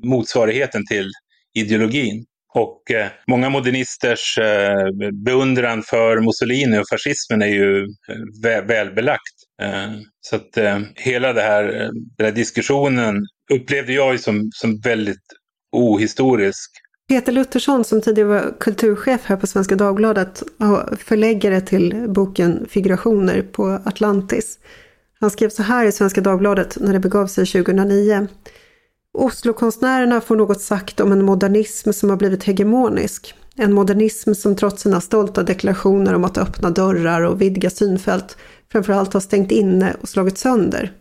motsvarigheten 0.03 0.85
till 0.85 1.11
ideologin. 1.53 2.25
Och 2.55 2.91
eh, 2.91 3.07
många 3.27 3.49
modernisters 3.49 4.37
eh, 4.37 4.87
beundran 5.25 5.83
för 5.83 6.19
Mussolini 6.19 6.79
och 6.79 6.89
fascismen 6.89 7.41
är 7.41 7.47
ju 7.47 7.79
eh, 7.83 8.61
välbelagt. 8.67 9.34
Eh, 9.61 9.91
så 10.21 10.35
att 10.35 10.57
eh, 10.57 10.79
hela 10.95 11.33
det 11.33 11.41
här, 11.41 11.63
eh, 11.63 11.89
den 12.17 12.25
här 12.25 12.31
diskussionen 12.31 13.25
upplevde 13.53 13.93
jag 13.93 14.19
som, 14.19 14.49
som 14.53 14.79
väldigt 14.79 15.23
ohistorisk. 15.71 16.71
Peter 17.07 17.31
Luthersson 17.31 17.83
som 17.83 18.01
tidigare 18.01 18.29
var 18.29 18.55
kulturchef 18.59 19.21
här 19.25 19.37
på 19.37 19.47
Svenska 19.47 19.75
Dagbladet 19.75 20.41
och 20.41 20.99
förläggare 20.99 21.61
till 21.61 22.05
boken 22.07 22.65
Figurationer 22.69 23.41
på 23.41 23.79
Atlantis. 23.85 24.59
Han 25.19 25.31
skrev 25.31 25.49
så 25.49 25.63
här 25.63 25.85
i 25.85 25.91
Svenska 25.91 26.21
Dagbladet 26.21 26.77
när 26.81 26.93
det 26.93 26.99
begav 26.99 27.27
sig 27.27 27.45
2009. 27.45 28.27
Oslokonstnärerna 29.13 30.21
får 30.21 30.35
något 30.35 30.61
sagt 30.61 30.99
om 30.99 31.11
en 31.11 31.25
modernism 31.25 31.91
som 31.91 32.09
har 32.09 32.17
blivit 32.17 32.43
hegemonisk. 32.43 33.33
En 33.57 33.73
modernism 33.73 34.33
som 34.33 34.55
trots 34.55 34.81
sina 34.81 35.01
stolta 35.01 35.43
deklarationer 35.43 36.13
om 36.13 36.23
att 36.23 36.37
öppna 36.37 36.69
dörrar 36.69 37.21
och 37.21 37.41
vidga 37.41 37.69
synfält 37.69 38.37
framförallt 38.71 39.13
har 39.13 39.19
stängt 39.19 39.51
inne 39.51 39.95
och 40.01 40.09
slagit 40.09 40.37
sönder. 40.37 40.91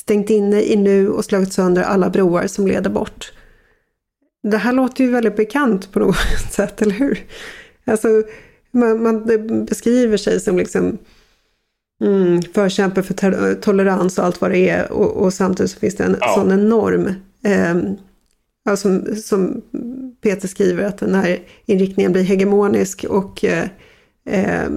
Stängt 0.00 0.30
inne 0.30 0.62
i 0.62 0.76
nu 0.76 1.08
och 1.08 1.24
slagit 1.24 1.52
sönder 1.52 1.82
alla 1.82 2.10
broar 2.10 2.46
som 2.46 2.66
leder 2.66 2.90
bort. 2.90 3.32
Det 4.42 4.56
här 4.56 4.72
låter 4.72 5.04
ju 5.04 5.10
väldigt 5.10 5.36
bekant 5.36 5.92
på 5.92 5.98
något 5.98 6.16
sätt, 6.50 6.82
eller 6.82 6.94
hur? 6.94 7.24
Alltså, 7.84 8.08
man, 8.70 9.02
man 9.02 9.24
beskriver 9.64 10.16
sig 10.16 10.40
som 10.40 10.56
liksom 10.56 10.98
mm, 12.00 12.42
förkämpe 12.42 13.02
för 13.02 13.54
tolerans 13.54 14.18
och 14.18 14.24
allt 14.24 14.40
vad 14.40 14.50
det 14.50 14.68
är 14.68 14.92
och, 14.92 15.16
och 15.16 15.34
samtidigt 15.34 15.72
så 15.72 15.78
finns 15.78 15.96
det 15.96 16.04
en 16.04 16.16
ja. 16.20 16.34
sån 16.34 16.52
enorm 16.52 17.06
eh, 17.44 17.74
ja, 18.64 18.76
som, 18.76 19.16
som 19.16 19.62
Peter 20.20 20.48
skriver 20.48 20.84
att 20.84 20.98
den 20.98 21.14
här 21.14 21.42
inriktningen 21.66 22.12
blir 22.12 22.22
hegemonisk 22.22 23.04
och 23.04 23.44
eh, 23.44 23.68
eh, 24.28 24.68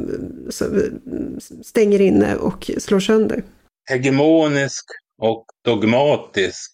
stänger 1.64 2.02
inne 2.02 2.36
och 2.36 2.72
slår 2.78 3.00
sönder. 3.00 3.44
Hegemonisk 3.90 4.86
och 5.18 5.46
dogmatisk. 5.66 6.72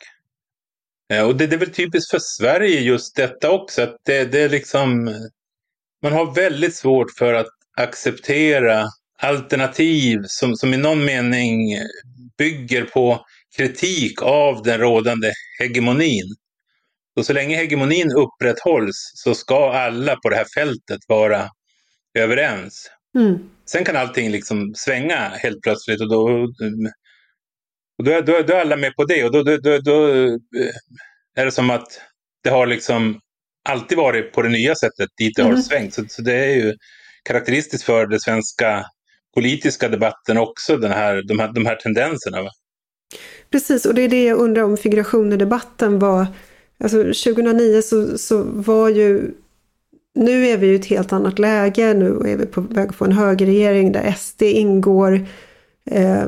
Eh, 1.13 1.27
och 1.27 1.36
det, 1.36 1.48
det, 1.48 1.55
är 1.55 1.60
väl 1.60 1.70
typiskt 1.70 2.12
för 2.12 2.20
Sverige 2.20 2.79
just 2.79 3.15
detta 3.15 3.51
också, 3.51 3.82
att 3.82 3.98
det, 4.03 4.24
det 4.24 4.41
är 4.41 4.50
liksom... 4.50 5.05
Man 6.01 6.13
har 6.13 6.36
väldigt 6.36 6.75
svårt 6.75 7.12
för 7.17 7.34
att 7.34 7.48
acceptera 7.77 8.86
alternativ 9.17 10.20
som, 10.27 10.55
som 10.55 10.74
i 10.74 10.77
någon 10.77 11.05
mening 11.05 11.77
bygger 12.38 12.86
på 12.86 13.25
kritik 13.58 14.22
av 14.22 14.63
den 14.63 14.79
rådande 14.79 15.32
hegemonin. 15.60 16.36
Och 17.15 17.25
så 17.25 17.34
länge 17.34 17.55
hegemonin 17.55 18.12
upprätthålls 18.12 19.12
så 19.15 19.36
ska 19.36 19.74
alla 19.74 20.15
på 20.15 20.29
det 20.29 20.36
här 20.36 20.48
fältet 20.55 21.00
vara 21.08 21.50
överens. 22.20 22.91
Mm. 23.17 23.50
Sen 23.65 23.86
kan 23.86 23.96
allting 23.96 24.32
liksom 24.32 24.74
svänga 24.75 25.29
helt 25.29 25.62
plötsligt 25.62 26.01
och 26.01 26.10
då, 26.10 26.48
och 27.98 28.03
då, 28.03 28.12
är, 28.12 28.22
då, 28.22 28.41
då 28.41 28.53
är 28.53 28.62
alla 28.62 28.75
med 28.75 28.96
på 28.96 29.05
det 29.05 29.24
och 29.24 29.32
då, 29.32 29.43
då, 29.43 29.58
då, 29.58 29.77
då 29.77 30.05
är 31.36 31.46
det 31.46 31.51
som 31.51 31.70
att 31.70 32.01
det 32.43 32.50
har 32.50 32.67
liksom 32.67 33.20
alltid 33.70 33.98
varit 33.98 34.32
på 34.32 34.41
det 34.41 34.50
nya 34.50 34.75
sättet 34.75 35.10
dit 35.17 35.34
det 35.36 35.41
mm. 35.41 35.55
har 35.55 35.62
svängt. 35.62 35.93
Så, 35.93 36.05
så, 36.08 36.22
det 36.22 36.34
är 36.34 36.55
ju 36.55 36.74
karaktäristiskt 37.24 37.86
för 37.86 38.08
den 38.08 38.20
svenska 38.20 38.86
politiska 39.34 39.89
debatten 39.89 40.38
också, 40.38 40.77
den 40.77 40.91
här, 40.91 41.24
de, 41.27 41.39
här, 41.39 41.53
de 41.53 41.65
här 41.65 41.75
tendenserna. 41.75 42.41
Va? 42.41 42.50
Precis, 43.51 43.86
och 43.86 43.93
det 43.93 44.01
är 44.01 44.10
det 44.10 44.24
jag 44.24 44.38
undrar 44.38 44.63
om 44.63 44.77
figurationer-debatten 44.77 46.00
var. 46.00 46.27
Alltså 46.77 46.98
2009 46.98 47.82
så, 47.82 48.18
så 48.18 48.44
var 48.44 48.89
ju 48.89 49.32
nu 50.15 50.48
är 50.48 50.58
vi 50.58 50.68
i 50.68 50.75
ett 50.75 50.86
helt 50.86 51.13
annat 51.13 51.39
läge. 51.39 51.94
Nu 51.94 52.06
är 52.06 52.38
vi 52.38 52.46
på 52.46 52.62
väg 52.62 52.89
att 52.89 52.96
få 52.96 53.06
en 53.06 53.12
högerregering 53.12 53.92
där 53.92 54.12
SD 54.18 54.42
ingår. 54.42 55.25
Eh, 55.92 56.27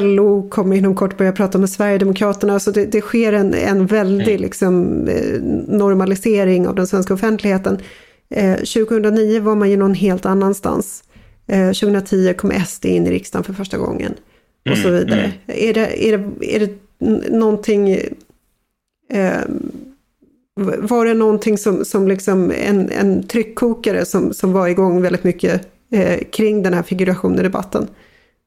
LO 0.00 0.48
kommer 0.48 0.76
inom 0.76 0.94
kort 0.94 1.18
börja 1.18 1.32
prata 1.32 1.58
med 1.58 1.70
Sverigedemokraterna. 1.70 2.60
Så 2.60 2.70
det, 2.70 2.86
det 2.86 3.00
sker 3.00 3.32
en, 3.32 3.54
en 3.54 3.86
väldig 3.86 4.34
mm. 4.34 4.42
liksom, 4.42 5.04
eh, 5.08 5.40
normalisering 5.68 6.68
av 6.68 6.74
den 6.74 6.86
svenska 6.86 7.14
offentligheten. 7.14 7.78
Eh, 8.30 8.54
2009 8.54 9.40
var 9.40 9.54
man 9.54 9.70
ju 9.70 9.76
någon 9.76 9.94
helt 9.94 10.26
annanstans. 10.26 11.04
Eh, 11.46 11.66
2010 11.66 12.34
kom 12.34 12.52
SD 12.66 12.84
in 12.84 13.06
i 13.06 13.10
riksdagen 13.10 13.44
för 13.44 13.52
första 13.52 13.78
gången. 13.78 14.14
Och 14.70 14.78
så 14.78 14.88
mm, 14.88 15.00
vidare. 15.00 15.20
Mm. 15.20 15.32
Är, 15.46 15.74
det, 15.74 16.08
är, 16.08 16.18
det, 16.18 16.54
är 16.56 16.60
det 16.60 16.72
någonting 17.30 17.98
eh, 19.10 19.42
var 20.60 21.06
det 21.06 21.14
någonting 21.14 21.58
som, 21.58 21.84
som 21.84 22.08
liksom 22.08 22.50
en, 22.50 22.90
en 22.90 23.28
tryckkokare 23.28 24.04
som, 24.04 24.34
som 24.34 24.52
var 24.52 24.68
igång 24.68 25.02
väldigt 25.02 25.24
mycket 25.24 25.68
eh, 25.92 26.18
kring 26.32 26.62
den 26.62 26.74
här 26.74 26.82
figurationen-debatten? 26.82 27.88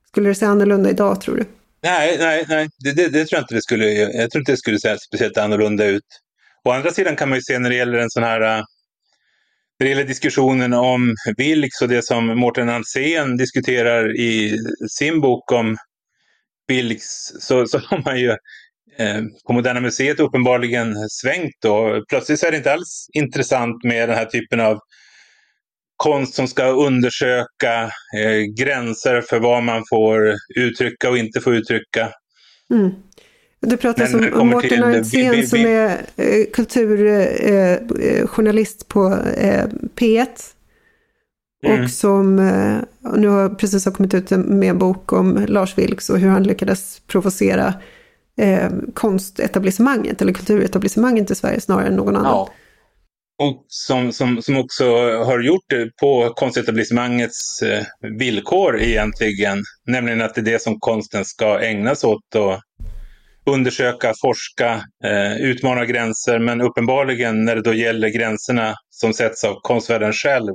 Skulle 0.07 0.29
det 0.29 0.35
se 0.35 0.45
annorlunda 0.45 0.89
idag 0.89 1.21
tror 1.21 1.35
du? 1.35 1.45
Nej, 1.83 2.17
nej, 2.19 2.45
nej. 2.49 2.69
Det, 2.79 2.91
det, 2.91 3.07
det, 3.07 3.25
tror 3.25 3.37
jag 3.37 3.43
inte 3.43 3.55
det 3.55 3.61
skulle. 3.61 3.91
Jag 3.91 4.31
tror 4.31 4.41
inte 4.41 4.51
det 4.51 4.57
skulle 4.57 4.79
se 4.79 4.97
speciellt 4.99 5.37
annorlunda 5.37 5.85
ut. 5.85 6.05
Å 6.63 6.71
andra 6.71 6.91
sidan 6.91 7.15
kan 7.15 7.29
man 7.29 7.37
ju 7.37 7.41
se 7.41 7.59
när 7.59 7.69
det 7.69 7.75
gäller 7.75 7.97
en 7.97 8.09
sån 8.09 8.23
här 8.23 8.41
eh, 8.41 8.63
när 9.79 9.85
det 9.85 9.89
gäller 9.89 10.03
diskussionen 10.03 10.73
om 10.73 11.15
Vilks 11.37 11.81
och 11.81 11.87
det 11.87 12.05
som 12.05 12.39
Mårten 12.39 12.69
Alsen 12.69 13.37
diskuterar 13.37 14.19
i 14.19 14.57
sin 14.89 15.21
bok 15.21 15.51
om 15.51 15.77
Vilks 16.67 17.33
så, 17.39 17.67
så 17.67 17.77
har 17.77 18.01
man 18.05 18.19
ju 18.19 18.35
på 19.47 19.53
Moderna 19.53 19.79
Museet 19.79 20.19
uppenbarligen 20.19 21.09
svängt 21.09 21.55
då. 21.61 22.03
Plötsligt 22.09 22.39
så 22.39 22.45
är 22.45 22.51
det 22.51 22.57
inte 22.57 22.73
alls 22.73 23.07
intressant 23.13 23.83
med 23.83 24.09
den 24.09 24.17
här 24.17 24.25
typen 24.25 24.59
av 24.59 24.79
konst 26.03 26.33
som 26.33 26.47
ska 26.47 26.65
undersöka 26.65 27.83
eh, 28.17 28.41
gränser 28.57 29.21
för 29.21 29.39
vad 29.39 29.63
man 29.63 29.83
får 29.89 30.35
uttrycka 30.55 31.09
och 31.09 31.17
inte 31.17 31.41
få 31.41 31.53
uttrycka. 31.53 32.09
Mm. 32.73 32.91
Du 33.59 33.77
pratar 33.77 34.15
om, 34.15 34.33
om 34.41 34.47
Mårten 34.47 34.83
Arntzen 34.83 35.47
som 35.47 35.59
är 35.59 36.01
eh, 36.15 36.45
kulturjournalist 36.53 38.81
eh, 38.81 38.87
på 38.87 39.17
eh, 39.37 39.65
P1. 39.95 40.27
Mm. 41.65 41.83
Och 41.83 41.89
som 41.89 42.39
eh, 42.39 42.77
nu 43.17 43.27
har 43.27 43.49
precis 43.49 43.85
har 43.85 43.91
kommit 43.91 44.13
ut 44.13 44.29
med 44.29 44.69
en 44.69 44.77
bok 44.77 45.13
om 45.13 45.45
Lars 45.47 45.77
Vilks 45.77 46.09
och 46.09 46.19
hur 46.19 46.29
han 46.29 46.43
lyckades 46.43 47.01
provocera 47.07 47.73
eh, 48.41 48.69
konstetablissemanget 48.93 50.21
eller 50.21 50.33
kulturetablissemanget 50.33 51.31
i 51.31 51.35
Sverige 51.35 51.61
snarare 51.61 51.87
än 51.87 51.95
någon 51.95 52.15
annan. 52.15 52.31
Ja. 52.31 52.49
Och 53.43 53.65
som, 53.67 54.11
som, 54.11 54.41
som 54.41 54.57
också 54.57 54.85
har 55.23 55.39
gjort 55.39 55.65
det 55.69 55.89
på 56.01 56.33
konstetablissemangets 56.35 57.61
eh, 57.61 57.85
villkor 58.19 58.79
egentligen. 58.79 59.63
Nämligen 59.87 60.21
att 60.21 60.35
det 60.35 60.41
är 60.41 60.45
det 60.45 60.61
som 60.61 60.79
konsten 60.79 61.25
ska 61.25 61.59
ägnas 61.59 62.03
åt. 62.03 62.35
Och 62.35 62.59
undersöka, 63.45 64.13
forska, 64.21 64.71
eh, 65.03 65.35
utmana 65.41 65.85
gränser. 65.85 66.39
Men 66.39 66.61
uppenbarligen 66.61 67.45
när 67.45 67.55
det 67.55 67.61
då 67.61 67.73
gäller 67.73 68.09
gränserna 68.09 68.75
som 68.89 69.13
sätts 69.13 69.43
av 69.43 69.55
konstvärlden 69.61 70.13
själv. 70.13 70.53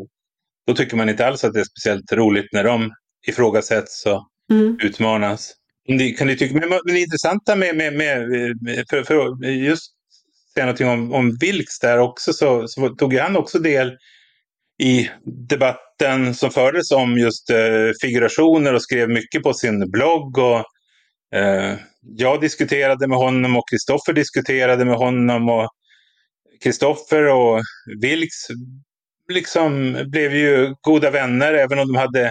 Då 0.66 0.74
tycker 0.74 0.96
man 0.96 1.08
inte 1.08 1.26
alls 1.26 1.44
att 1.44 1.52
det 1.52 1.60
är 1.60 1.64
speciellt 1.64 2.12
roligt 2.12 2.52
när 2.52 2.64
de 2.64 2.92
ifrågasätts 3.26 4.06
och 4.06 4.28
mm. 4.52 4.78
utmanas. 4.82 5.52
Det 5.88 6.10
kan 6.10 6.26
du 6.26 6.36
tycka. 6.36 6.54
Men 6.54 6.78
det 6.84 7.00
intressanta 7.00 7.56
med, 7.56 7.76
med, 7.76 7.92
med 7.92 8.28
för, 8.90 9.02
för 9.02 9.44
just 9.46 9.92
säga 10.54 10.66
någonting 10.66 10.88
om, 10.88 11.12
om 11.12 11.36
Vilks 11.40 11.78
där 11.78 11.98
också, 11.98 12.32
så, 12.32 12.68
så 12.68 12.88
tog 12.88 13.14
han 13.14 13.36
också 13.36 13.58
del 13.58 13.96
i 14.82 15.10
debatten 15.48 16.34
som 16.34 16.50
fördes 16.50 16.90
om 16.90 17.18
just 17.18 17.50
eh, 17.50 17.90
figurationer 18.00 18.74
och 18.74 18.82
skrev 18.82 19.08
mycket 19.08 19.42
på 19.42 19.54
sin 19.54 19.90
blogg. 19.90 20.38
Och, 20.38 20.64
eh, 21.38 21.74
jag 22.00 22.40
diskuterade 22.40 23.08
med 23.08 23.18
honom 23.18 23.56
och 23.56 23.68
Kristoffer 23.70 24.12
diskuterade 24.12 24.84
med 24.84 24.96
honom. 24.96 25.48
och 25.48 25.68
Kristoffer 26.62 27.28
och 27.28 27.60
Vilks 28.00 28.46
liksom 29.32 29.98
blev 30.06 30.34
ju 30.34 30.74
goda 30.80 31.10
vänner 31.10 31.54
även 31.54 31.78
om 31.78 31.92
de 31.92 31.98
hade 31.98 32.30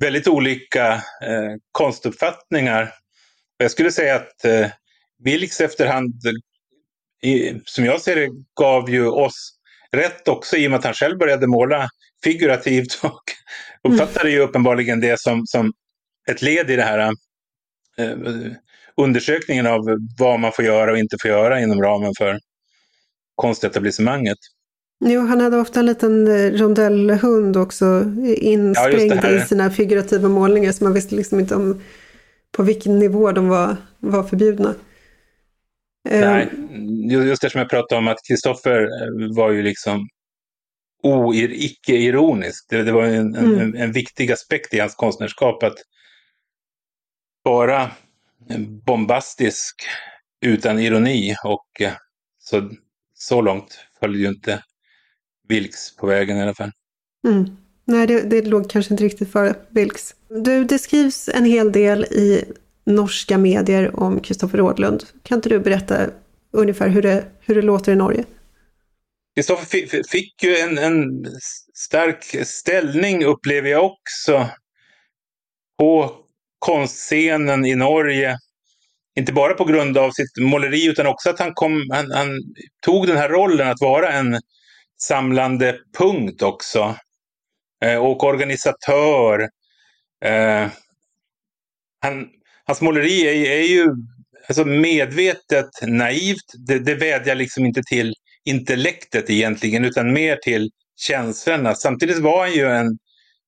väldigt 0.00 0.28
olika 0.28 0.92
eh, 1.22 1.52
konstuppfattningar. 1.72 2.94
Jag 3.56 3.70
skulle 3.70 3.92
säga 3.92 4.16
att 4.16 4.44
eh, 4.44 4.70
Vilks 5.24 5.60
efterhand, 5.60 6.14
i, 7.22 7.60
som 7.64 7.84
jag 7.84 8.00
ser 8.00 8.16
det, 8.16 8.28
gav 8.60 8.90
ju 8.90 9.08
oss 9.08 9.58
rätt 9.92 10.28
också 10.28 10.56
i 10.56 10.66
och 10.66 10.70
med 10.70 10.78
att 10.78 10.84
han 10.84 10.94
själv 10.94 11.18
började 11.18 11.46
måla 11.46 11.88
figurativt 12.24 13.00
och 13.02 13.22
uppfattade 13.82 14.28
mm. 14.28 14.32
ju 14.32 14.40
uppenbarligen 14.40 15.00
det 15.00 15.20
som, 15.20 15.46
som 15.46 15.72
ett 16.30 16.42
led 16.42 16.70
i 16.70 16.76
det 16.76 16.82
här 16.82 17.12
eh, 17.98 18.16
undersökningen 18.96 19.66
av 19.66 19.80
vad 20.18 20.40
man 20.40 20.52
får 20.52 20.64
göra 20.64 20.92
och 20.92 20.98
inte 20.98 21.16
får 21.22 21.30
göra 21.30 21.60
inom 21.60 21.82
ramen 21.82 22.12
för 22.18 22.38
konstetablissemanget. 23.34 24.38
Jo, 25.04 25.20
han 25.20 25.40
hade 25.40 25.56
ofta 25.56 25.80
en 25.80 25.86
liten 25.86 26.28
eh, 26.28 26.52
rondellhund 26.52 27.56
också 27.56 28.04
insprängd 28.24 29.20
ja, 29.22 29.30
i 29.30 29.40
sina 29.40 29.70
figurativa 29.70 30.28
målningar. 30.28 30.72
Så 30.72 30.84
man 30.84 30.92
visste 30.92 31.14
liksom 31.14 31.40
inte 31.40 31.54
om 31.54 31.80
på 32.52 32.62
vilken 32.62 32.98
nivå 32.98 33.32
de 33.32 33.48
var, 33.48 33.76
var 33.98 34.22
förbjudna. 34.22 34.74
Eh, 36.08 36.20
Nej, 36.20 36.48
just 37.26 37.42
det 37.42 37.50
som 37.50 37.58
jag 37.58 37.70
pratade 37.70 37.98
om 37.98 38.08
att 38.08 38.18
Kristoffer 38.28 38.82
eh, 38.82 39.36
var 39.36 39.50
ju 39.50 39.62
liksom 39.62 40.08
icke-ironisk. 41.34 42.66
Det, 42.68 42.82
det, 42.82 42.92
var 42.92 43.04
en, 43.04 43.34
mm. 43.36 43.58
en, 43.58 43.76
en, 43.76 43.92
viktig 43.92 44.32
aspekt 44.32 44.74
i 44.74 44.80
hans 44.80 44.94
konstnärskap 44.94 45.62
att 45.62 45.78
bara 47.44 47.90
bombastisk 48.86 49.74
utan 50.40 50.78
ironi. 50.78 51.34
Och 51.44 51.82
så, 52.38 52.70
så 53.14 53.40
långt 53.40 53.80
följde 54.00 54.18
ju 54.18 54.28
inte 54.28 54.62
Vilks 55.48 55.96
på 55.96 56.06
vägen 56.06 56.36
i 56.38 56.42
alla 56.42 56.54
fall. 56.54 56.70
Mm. 57.26 57.56
Nej, 57.84 58.06
det, 58.06 58.20
det 58.20 58.42
låg 58.42 58.70
kanske 58.70 58.94
inte 58.94 59.04
riktigt 59.04 59.32
för 59.32 59.54
Vilks. 59.68 60.14
Du, 60.28 60.64
det 60.64 60.78
skrivs 60.78 61.28
en 61.28 61.44
hel 61.44 61.72
del 61.72 62.04
i 62.04 62.44
norska 62.84 63.38
medier 63.38 64.00
om 64.00 64.20
Kristoffer 64.20 64.58
Rådlund. 64.58 65.04
Kan 65.22 65.38
inte 65.38 65.48
du 65.48 65.58
berätta 65.58 66.06
ungefär 66.50 66.88
hur 66.88 67.02
det, 67.02 67.24
hur 67.40 67.54
det 67.54 67.62
låter 67.62 67.92
i 67.92 67.96
Norge? 67.96 68.24
Kristoffer 69.34 70.02
fick 70.08 70.42
ju 70.42 70.56
en, 70.56 70.78
en 70.78 71.26
stark 71.74 72.46
ställning 72.46 73.24
upplever 73.24 73.70
jag 73.70 73.84
också 73.84 74.48
på 75.78 76.12
konstscenen 76.58 77.66
i 77.66 77.74
Norge. 77.74 78.38
Inte 79.18 79.32
bara 79.32 79.54
på 79.54 79.64
grund 79.64 79.98
av 79.98 80.10
sitt 80.10 80.44
måleri 80.44 80.86
utan 80.86 81.06
också 81.06 81.30
att 81.30 81.38
han, 81.38 81.54
kom, 81.54 81.90
han, 81.92 82.12
han 82.12 82.28
tog 82.80 83.06
den 83.06 83.16
här 83.16 83.28
rollen 83.28 83.68
att 83.68 83.80
vara 83.80 84.12
en 84.12 84.40
samlande 85.02 85.78
punkt 85.98 86.42
också. 86.42 86.96
Eh, 87.84 87.96
och 87.96 88.24
organisatör. 88.24 89.48
Eh, 90.24 90.68
han, 92.00 92.28
hans 92.64 92.80
måleri 92.80 93.26
är, 93.26 93.50
är 93.50 93.66
ju 93.66 93.86
alltså 94.48 94.64
medvetet 94.64 95.70
naivt. 95.82 96.52
Det, 96.66 96.78
det 96.78 96.94
vädjar 96.94 97.34
liksom 97.34 97.66
inte 97.66 97.82
till 97.82 98.14
intellektet 98.44 99.30
egentligen, 99.30 99.84
utan 99.84 100.12
mer 100.12 100.36
till 100.36 100.70
känslorna. 100.96 101.74
Samtidigt 101.74 102.18
var 102.18 102.40
han 102.40 102.52
ju 102.52 102.66
en 102.66 102.98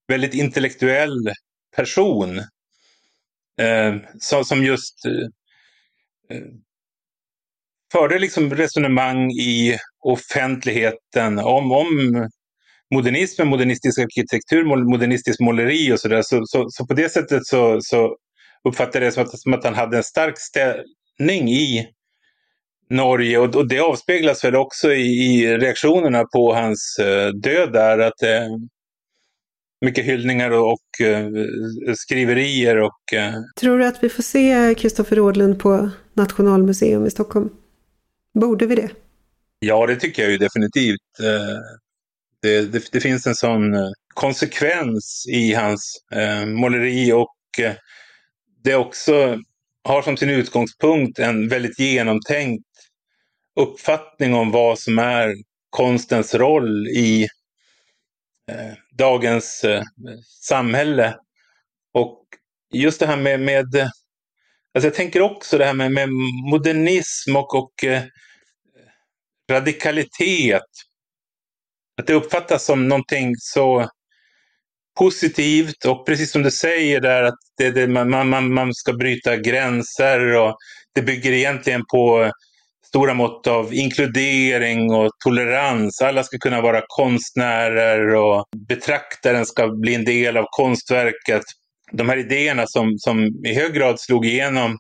väldigt 0.09 0.35
intellektuell 0.35 1.33
person. 1.77 2.39
Eh, 3.61 3.97
som, 4.21 4.45
som 4.45 4.65
just 4.65 5.07
eh, 6.31 6.39
förde 7.95 8.19
liksom 8.19 8.55
resonemang 8.55 9.31
i 9.31 9.79
offentligheten 10.05 11.39
om, 11.39 11.73
om 11.73 12.29
modernismen, 12.95 13.49
modernistisk 13.49 13.99
arkitektur, 13.99 14.65
modernistisk 14.93 15.41
måleri 15.41 15.93
och 15.93 16.01
sådär. 16.01 16.23
Så, 16.23 16.43
så, 16.47 16.67
så, 16.69 16.87
på 16.87 16.95
det 16.95 17.09
sättet 17.09 17.47
så, 17.47 17.79
så 17.81 18.17
uppfattade 18.69 18.99
jag 18.99 19.13
det 19.13 19.15
som 19.15 19.23
att, 19.23 19.41
som 19.41 19.55
att 19.55 19.65
han 19.65 19.75
hade 19.75 19.97
en 19.97 20.03
stark 20.03 20.35
ställning 20.39 21.49
i 21.49 21.89
Norge 22.91 23.39
och, 23.39 23.57
och 23.57 23.69
det 23.69 23.81
avspeglas 23.81 24.45
väl 24.45 24.57
också 24.57 24.93
i, 24.93 25.07
i 25.07 25.57
reaktionerna 25.59 26.25
på 26.25 26.55
hans 26.55 26.97
uh, 27.01 27.41
död 27.41 27.73
där. 27.73 27.99
Att 27.99 28.23
uh, 28.23 28.57
mycket 29.81 30.05
hyllningar 30.05 30.51
och, 30.51 30.73
och 30.73 31.07
uh, 31.07 31.29
skriverier. 31.95 32.77
Och, 32.77 33.01
Tror 33.61 33.79
du 33.79 33.87
att 33.87 34.05
vi 34.05 34.09
får 34.09 34.23
se 34.23 34.75
Kristoffer 34.79 35.17
Rådlund 35.17 35.59
på 35.59 35.91
Nationalmuseum 36.15 37.07
i 37.07 37.11
Stockholm? 37.11 37.51
Borde 38.35 38.67
vi 38.67 38.75
det? 38.75 38.91
Ja, 39.59 39.87
det 39.87 39.97
tycker 39.97 40.23
jag 40.23 40.33
ju 40.33 40.39
definitivt. 40.39 41.21
Eh, 41.23 41.61
det, 42.43 42.73
det, 42.73 42.93
det 42.93 43.01
finns 43.01 43.27
en 43.27 43.35
sån 43.35 43.75
eh, 43.75 43.91
konsekvens 44.15 45.27
i 45.29 45.55
hans 45.55 46.05
eh, 46.13 46.47
måleri 46.47 47.13
och 47.13 47.35
det 48.65 48.75
också 48.75 49.39
har 49.85 50.03
som 50.03 50.17
sin 50.17 50.31
utgångspunkt 50.31 51.19
en 51.19 51.49
väldigt 51.49 51.79
genomtänkt 51.79 52.65
uppfattning 53.61 54.35
om 54.35 54.51
vad 54.51 54.79
som 54.79 54.99
är 54.99 55.35
konstens 55.71 56.35
roll 56.35 56.89
i 56.89 57.29
dagens 58.99 59.65
samhälle. 60.43 61.17
Och 61.93 62.25
just 62.73 63.01
det 63.01 63.07
här 63.07 63.17
med, 63.17 63.41
med 63.41 63.67
alltså 64.75 64.87
jag 64.87 64.95
tänker 64.95 65.23
också 65.23 65.59
det 65.59 65.65
här 65.65 65.75
med, 65.75 65.93
med 65.93 66.09
modernism 66.51 67.37
och, 67.37 67.55
och 67.55 67.85
eh, 67.85 68.03
radikalitet. 69.51 70.63
Att 72.01 72.07
det 72.07 72.15
uppfattas 72.15 72.65
som 72.65 72.89
någonting 72.89 73.35
så 73.37 73.89
positivt 74.99 75.85
och 75.85 76.07
precis 76.07 76.31
som 76.33 76.43
du 76.43 76.51
säger 76.51 77.01
där 77.01 77.23
att 77.23 77.39
det, 77.59 77.71
det, 77.71 77.87
man, 77.89 78.29
man, 78.29 78.55
man 78.55 78.75
ska 78.75 78.93
bryta 78.93 79.37
gränser 79.37 80.37
och 80.37 80.57
det 80.95 81.03
bygger 81.03 81.33
egentligen 81.33 81.83
på 81.93 82.31
stora 82.87 83.15
mått 83.15 83.47
av 83.47 83.75
inkludering 83.75 84.91
och 84.91 85.11
tolerans. 85.25 86.01
Alla 86.01 86.23
ska 86.23 86.39
kunna 86.39 86.61
vara 86.61 86.83
konstnärer 86.89 88.15
och 88.15 88.45
betraktaren 88.69 89.47
ska 89.47 89.69
bli 89.69 89.95
en 89.95 90.05
del 90.05 90.37
av 90.37 90.47
konstverket. 90.51 91.43
De 91.97 92.09
här 92.09 92.17
idéerna 92.17 92.67
som, 92.67 92.99
som 92.99 93.45
i 93.45 93.55
hög 93.55 93.75
grad 93.75 94.01
slog 94.01 94.27
igenom 94.27 94.79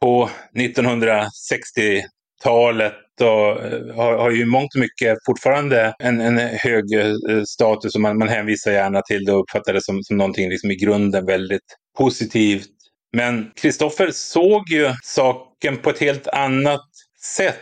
på 0.00 0.30
1960-talet 0.58 2.94
och 3.20 3.64
eh, 3.64 3.96
har, 3.96 4.18
har 4.18 4.30
ju 4.30 4.44
mångt 4.44 4.74
och 4.74 4.80
mycket 4.80 5.18
fortfarande 5.26 5.94
en, 5.98 6.20
en 6.20 6.38
hög 6.38 6.94
eh, 6.94 7.14
status 7.46 7.94
och 7.94 8.00
man, 8.00 8.18
man 8.18 8.28
hänvisar 8.28 8.72
gärna 8.72 9.02
till 9.02 9.24
det 9.24 9.32
och 9.32 9.40
uppfattar 9.40 9.72
det 9.72 9.82
som, 9.82 10.02
som 10.02 10.16
någonting 10.16 10.50
liksom 10.50 10.70
i 10.70 10.76
grunden 10.76 11.26
väldigt 11.26 11.76
positivt. 11.98 12.68
Men 13.12 13.50
Kristoffer 13.56 14.10
såg 14.10 14.68
ju 14.68 14.92
saken 15.02 15.76
på 15.76 15.90
ett 15.90 15.98
helt 15.98 16.28
annat 16.28 16.88
sätt. 17.36 17.58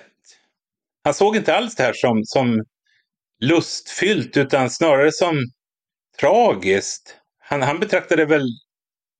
Han 1.04 1.14
såg 1.14 1.36
inte 1.36 1.54
alls 1.54 1.76
det 1.76 1.82
här 1.82 1.92
som, 1.92 2.24
som 2.24 2.64
lustfyllt 3.40 4.36
utan 4.36 4.70
snarare 4.70 5.12
som 5.12 5.38
tragiskt. 6.20 7.19
Han, 7.50 7.62
han 7.62 7.80
betraktade 7.80 8.24
väl 8.24 8.46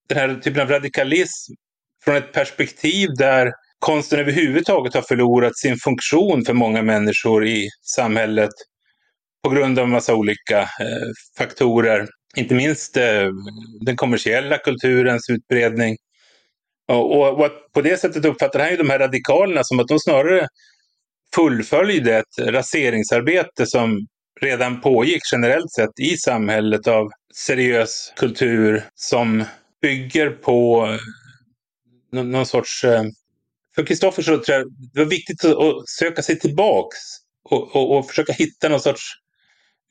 den 0.09 0.19
här 0.19 0.35
typen 0.35 0.62
av 0.62 0.69
radikalism 0.69 1.53
från 2.05 2.16
ett 2.16 2.33
perspektiv 2.33 3.09
där 3.19 3.53
konsten 3.79 4.21
överhuvudtaget 4.21 4.95
har 4.95 5.03
förlorat 5.03 5.57
sin 5.57 5.77
funktion 5.77 6.45
för 6.45 6.53
många 6.53 6.83
människor 6.83 7.47
i 7.47 7.69
samhället 7.83 8.51
på 9.45 9.51
grund 9.51 9.79
av 9.79 9.85
en 9.85 9.90
massa 9.90 10.14
olika 10.14 10.61
eh, 10.61 11.11
faktorer. 11.38 12.09
Inte 12.37 12.55
minst 12.55 12.97
eh, 12.97 13.29
den 13.81 13.97
kommersiella 13.97 14.59
kulturens 14.59 15.31
utbredning 15.31 15.97
och, 16.88 17.40
och, 17.40 17.51
på 17.73 17.81
det 17.81 18.01
sättet 18.01 18.25
uppfattar 18.25 18.61
han 18.61 18.71
ju 18.71 18.77
de 18.77 18.90
här 18.90 18.99
radikalerna 18.99 19.64
som 19.64 19.81
att 19.81 19.88
de 19.88 19.99
snarare 19.99 20.49
fullföljde 21.35 22.16
ett 22.16 22.38
raseringsarbete 22.38 23.66
som 23.66 24.07
redan 24.40 24.81
pågick 24.81 25.22
generellt 25.33 25.72
sett 25.72 26.00
i 26.00 26.16
samhället 26.16 26.87
av 26.87 27.11
seriös 27.35 28.12
kultur 28.16 28.85
som 28.94 29.44
bygger 29.83 30.31
på 30.31 30.87
någon, 32.12 32.31
någon 32.31 32.46
sorts... 32.46 32.85
Eh, 32.85 33.03
för 33.74 33.87
Kristoffer 33.87 34.22
så 34.22 34.38
tror 34.38 34.59
jag 34.59 34.66
det 34.92 35.00
var 35.00 35.11
viktigt 35.11 35.44
att 35.44 35.88
söka 35.88 36.22
sig 36.22 36.38
tillbaks 36.38 36.98
och, 37.44 37.76
och, 37.76 37.98
och 37.98 38.07
försöka 38.07 38.33
hitta 38.33 38.68
någon 38.68 38.81
sorts 38.81 39.03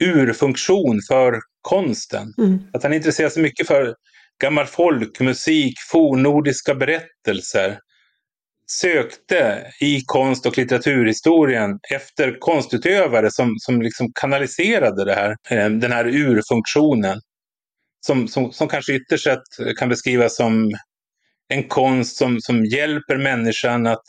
urfunktion 0.04 1.00
för 1.08 1.40
konsten. 1.62 2.34
Mm. 2.38 2.60
Att 2.74 2.84
han 2.84 2.94
intresserar 2.94 3.30
sig 3.30 3.44
mycket 3.44 3.68
för 3.68 3.96
gammal 4.42 4.66
folkmusik, 4.66 5.74
fornordiska 5.92 6.76
berättelser. 6.76 7.80
Sökte 8.72 9.72
i 9.82 10.02
konst 10.06 10.46
och 10.46 10.58
litteraturhistorien 10.58 11.80
efter 11.92 12.40
konstutövare 12.40 13.32
som, 13.32 13.56
som 13.58 13.82
liksom 13.82 14.12
kanaliserade 14.22 15.06
det 15.06 15.14
här, 15.14 15.36
eh, 15.50 15.70
den 15.70 15.92
här 15.92 16.06
urfunktionen. 16.06 17.20
Som, 18.06 18.28
som, 18.28 18.52
som 18.52 18.68
kanske 18.68 18.94
ytterst 18.94 19.24
sett 19.24 19.78
kan 19.78 19.90
beskrivas 19.90 20.36
som 20.36 20.72
en 21.48 21.64
konst 21.64 22.18
som, 22.18 22.38
som 22.42 22.66
hjälper 22.66 23.18
människan 23.18 23.88
att 23.88 24.04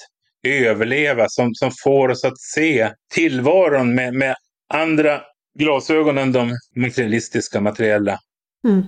överleva, 0.46 1.28
som, 1.28 1.54
som 1.54 1.70
får 1.84 2.08
oss 2.08 2.24
att 2.24 2.38
se 2.38 2.90
tillvaron 3.14 3.94
med, 3.94 4.14
med 4.14 4.36
andra 4.74 5.20
glasögon 5.58 6.18
än 6.18 6.32
de 6.32 6.56
materialistiska, 6.76 7.60
materiella. 7.60 8.18
Mm. 8.68 8.82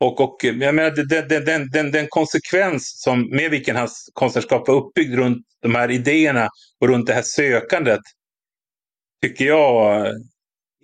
Och, 0.00 0.20
och 0.20 0.36
jag 0.44 0.74
menar, 0.74 0.90
den, 0.90 1.28
den, 1.44 1.70
den, 1.70 1.90
den, 1.90 2.06
konsekvens 2.08 3.00
som, 3.00 3.28
med 3.30 3.50
vilken 3.50 3.76
hans 3.76 4.10
konstnärskap 4.12 4.68
var 4.68 4.74
uppbyggd 4.74 5.14
runt 5.14 5.46
de 5.62 5.74
här 5.74 5.90
idéerna 5.90 6.48
och 6.80 6.88
runt 6.88 7.06
det 7.06 7.14
här 7.14 7.22
sökandet 7.22 8.00
tycker 9.22 9.44
jag 9.44 10.06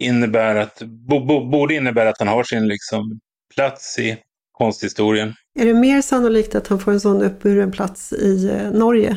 innebär 0.01 0.57
att, 0.57 0.83
bo, 0.83 1.51
borde 1.51 1.75
innebära 1.75 2.09
att 2.09 2.19
han 2.19 2.29
har 2.29 2.45
sin 2.45 2.69
liksom, 2.69 3.21
plats 3.55 3.99
i 3.99 4.17
konsthistorien. 4.53 5.35
Är 5.59 5.65
det 5.67 5.75
mer 5.75 6.03
sannolikt 6.03 6.55
att 6.55 6.67
han 6.67 6.79
får 6.81 6.93
en 6.93 7.01
sån 7.01 7.23
uppburen 7.23 7.73
plats 7.73 8.13
i 8.13 8.49
eh, 8.49 8.71
Norge 8.71 9.17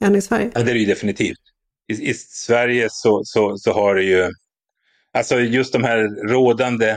än 0.00 0.16
i 0.16 0.22
Sverige? 0.22 0.50
Ja, 0.54 0.62
det 0.62 0.70
är 0.70 0.74
det 0.74 0.80
ju 0.80 0.86
definitivt. 0.86 1.38
I, 1.92 2.10
i 2.10 2.14
Sverige 2.14 2.88
så, 2.90 3.22
så, 3.24 3.56
så 3.56 3.72
har 3.72 3.94
det 3.94 4.02
ju, 4.02 4.30
alltså 5.12 5.40
just 5.40 5.72
de 5.72 5.84
här 5.84 6.28
rådande 6.28 6.96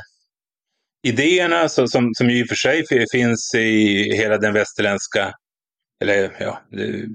idéerna 1.03 1.69
som, 1.69 1.87
som, 1.87 2.13
som 2.13 2.29
ju 2.29 2.39
i 2.39 2.43
och 2.43 2.47
för 2.47 2.55
sig 2.55 2.83
finns 3.11 3.55
i 3.55 4.03
hela 4.15 4.37
den 4.37 4.53
västerländska, 4.53 5.33
eller 6.01 6.35
ja, 6.39 6.61
det, 6.71 7.05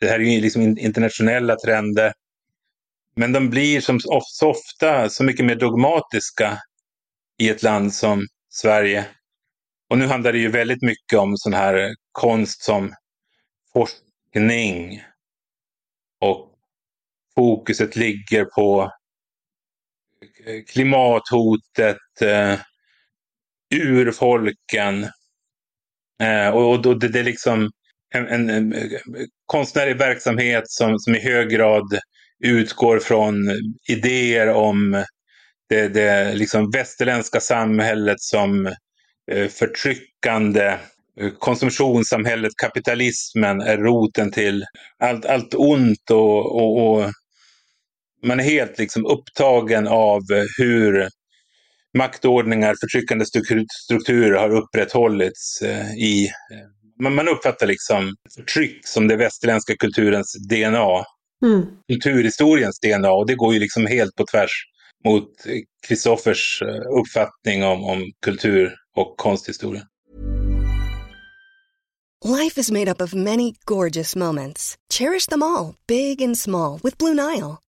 det 0.00 0.08
här 0.08 0.20
är 0.20 0.24
ju 0.24 0.40
liksom 0.40 0.62
internationella 0.62 1.56
trender. 1.56 2.12
Men 3.16 3.32
de 3.32 3.50
blir 3.50 3.80
som 3.80 4.00
så 4.00 4.50
ofta 4.50 5.08
så 5.08 5.24
mycket 5.24 5.46
mer 5.46 5.54
dogmatiska 5.54 6.58
i 7.38 7.48
ett 7.48 7.62
land 7.62 7.94
som 7.94 8.26
Sverige. 8.48 9.06
Och 9.90 9.98
nu 9.98 10.06
handlar 10.06 10.32
det 10.32 10.38
ju 10.38 10.50
väldigt 10.50 10.82
mycket 10.82 11.18
om 11.18 11.36
sån 11.36 11.52
här 11.52 11.94
konst 12.12 12.62
som 12.62 12.94
forskning. 13.72 15.02
Och 16.20 16.54
fokuset 17.34 17.96
ligger 17.96 18.44
på 18.44 18.92
eh, 20.46 20.64
klimathotet, 20.64 22.22
eh, 22.22 22.58
urfolken. 23.74 25.04
Eh, 26.22 26.48
och, 26.48 26.70
och 26.70 26.98
det, 27.00 27.08
det 27.08 27.20
är 27.20 27.24
liksom 27.24 27.70
en, 28.14 28.26
en, 28.26 28.50
en, 28.50 28.74
konstnärlig 29.46 29.98
verksamhet 29.98 30.64
som, 30.66 30.98
som 30.98 31.14
i 31.14 31.20
hög 31.20 31.48
grad 31.48 31.98
utgår 32.44 32.98
från 32.98 33.34
idéer 33.88 34.48
om 34.48 35.04
det, 35.68 35.88
det 35.88 36.34
liksom 36.34 36.70
västerländska 36.70 37.40
samhället 37.40 38.20
som 38.20 38.66
eh, 39.32 39.48
förtryckande. 39.48 40.78
Eh, 41.20 41.30
konsumtionssamhället, 41.38 42.52
kapitalismen 42.56 43.60
är 43.60 43.78
roten 43.78 44.30
till 44.30 44.64
allt, 44.98 45.26
allt 45.26 45.54
ont 45.54 46.10
och, 46.10 46.56
och, 46.56 46.86
och 46.86 47.12
man 48.22 48.40
är 48.40 48.44
helt 48.44 48.78
liksom 48.78 49.06
upptagen 49.06 49.88
av 49.88 50.20
hur 50.58 51.08
maktordningar, 51.98 52.74
förtryckande 52.80 53.24
strukturer 53.84 54.38
har 54.38 54.50
upprätthållits 54.50 55.62
eh, 55.62 55.94
i... 55.94 56.26
Eh, 56.26 57.10
man 57.10 57.28
uppfattar 57.28 57.66
liksom 57.66 58.14
förtryck 58.36 58.86
som 58.86 59.08
det 59.08 59.16
västerländska 59.16 59.76
kulturens 59.76 60.36
DNA. 60.48 61.04
Mm. 61.44 61.66
Kulturhistoriens 61.92 62.80
DNA 62.80 63.10
och 63.10 63.26
det 63.26 63.34
går 63.34 63.54
ju 63.54 63.60
liksom 63.60 63.86
helt 63.86 64.14
på 64.16 64.26
tvärs 64.26 64.50
mot 65.04 65.28
Kristoffers 65.86 66.62
eh, 66.62 66.98
uppfattning 67.00 67.64
om, 67.64 67.84
om 67.84 68.12
kultur 68.24 68.74
och 68.96 69.16
konsthistoria. 69.16 69.82
Life 72.24 72.60
is 72.60 72.70
made 72.70 72.90
up 72.90 73.00
of 73.00 73.14
many 73.14 73.54
gorgeous 73.64 74.16
moments. 74.16 74.76
Cherish 74.92 75.26
them 75.28 75.42
all, 75.42 75.74
big 75.86 76.22
and 76.22 76.38
small, 76.38 76.78
with 76.82 76.98
Blue 76.98 77.14
Nile. 77.14 77.56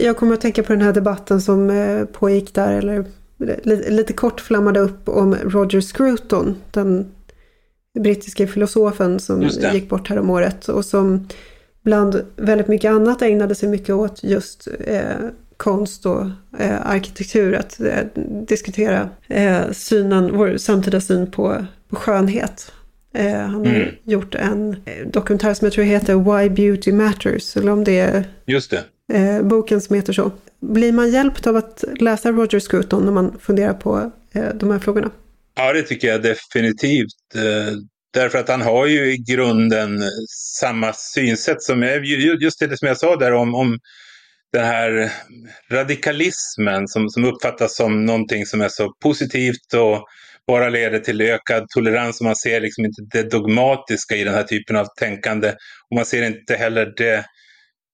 Jag 0.00 0.16
kommer 0.16 0.34
att 0.34 0.40
tänka 0.40 0.62
på 0.62 0.72
den 0.72 0.82
här 0.82 0.92
debatten 0.92 1.40
som 1.40 1.70
eh, 1.70 2.04
pågick 2.04 2.54
där, 2.54 2.72
eller 2.72 3.04
lite 3.90 4.12
kort 4.12 4.40
flammade 4.40 4.80
upp 4.80 5.08
om 5.08 5.34
Roger 5.34 5.80
Scruton, 5.80 6.56
den 6.70 7.12
brittiska 8.00 8.46
filosofen 8.46 9.20
som 9.20 9.42
gick 9.72 9.88
bort 9.88 10.08
här 10.08 10.18
om 10.18 10.30
året 10.30 10.68
och 10.68 10.84
som 10.84 11.28
bland 11.82 12.24
väldigt 12.36 12.68
mycket 12.68 12.90
annat 12.90 13.22
ägnade 13.22 13.54
sig 13.54 13.68
mycket 13.68 13.94
åt 13.94 14.24
just 14.24 14.68
eh, 14.80 15.02
konst 15.56 16.06
och 16.06 16.26
eh, 16.58 16.86
arkitektur, 16.86 17.54
att 17.54 17.80
eh, 17.80 17.98
diskutera 18.46 19.10
eh, 19.28 19.70
synen, 19.72 20.36
vår 20.36 20.56
samtida 20.56 21.00
syn 21.00 21.30
på, 21.30 21.66
på 21.88 21.96
skönhet. 21.96 22.72
Eh, 23.14 23.32
han 23.32 23.66
har 23.66 23.74
mm. 23.74 23.88
gjort 24.04 24.34
en 24.34 24.76
dokumentär 25.06 25.54
som 25.54 25.66
jag 25.66 25.72
tror 25.72 25.84
heter 25.84 26.14
Why 26.14 26.50
Beauty 26.50 26.92
Matters, 26.92 27.56
eller 27.56 27.72
om 27.72 27.84
det 27.84 27.98
är 27.98 28.24
Just 28.46 28.70
det. 28.70 28.84
Eh, 29.12 29.42
boken 29.42 29.80
som 29.80 29.96
heter 29.96 30.12
så. 30.12 30.32
Blir 30.60 30.92
man 30.92 31.10
hjälpt 31.10 31.46
av 31.46 31.56
att 31.56 31.84
läsa 32.00 32.32
Roger 32.32 32.60
Scruton 32.60 33.04
när 33.04 33.12
man 33.12 33.38
funderar 33.40 33.74
på 33.74 34.12
eh, 34.34 34.48
de 34.54 34.70
här 34.70 34.78
frågorna? 34.78 35.10
Ja, 35.54 35.72
det 35.72 35.82
tycker 35.82 36.08
jag 36.08 36.22
definitivt. 36.22 37.34
Eh, 37.34 37.74
därför 38.12 38.38
att 38.38 38.48
han 38.48 38.62
har 38.62 38.86
ju 38.86 39.12
i 39.12 39.16
grunden 39.16 40.02
samma 40.60 40.92
synsätt 40.92 41.62
som, 41.62 41.82
jag, 41.82 42.04
just 42.42 42.60
det 42.60 42.78
som 42.78 42.88
jag 42.88 42.98
sa 42.98 43.16
där 43.16 43.32
om, 43.32 43.54
om 43.54 43.78
den 44.52 44.64
här 44.64 45.12
radikalismen 45.70 46.88
som, 46.88 47.08
som 47.08 47.24
uppfattas 47.24 47.76
som 47.76 48.04
någonting 48.06 48.46
som 48.46 48.60
är 48.60 48.68
så 48.68 48.92
positivt 49.02 49.74
och 49.74 50.04
bara 50.46 50.68
leder 50.68 50.98
till 50.98 51.20
ökad 51.20 51.66
tolerans. 51.68 52.20
Och 52.20 52.24
man 52.24 52.36
ser 52.36 52.60
liksom 52.60 52.84
inte 52.84 53.02
det 53.10 53.30
dogmatiska 53.30 54.16
i 54.16 54.24
den 54.24 54.34
här 54.34 54.42
typen 54.42 54.76
av 54.76 54.86
tänkande. 54.98 55.48
Och 55.90 55.96
man 55.96 56.04
ser 56.04 56.22
inte 56.22 56.54
heller 56.54 56.92
det 56.96 57.24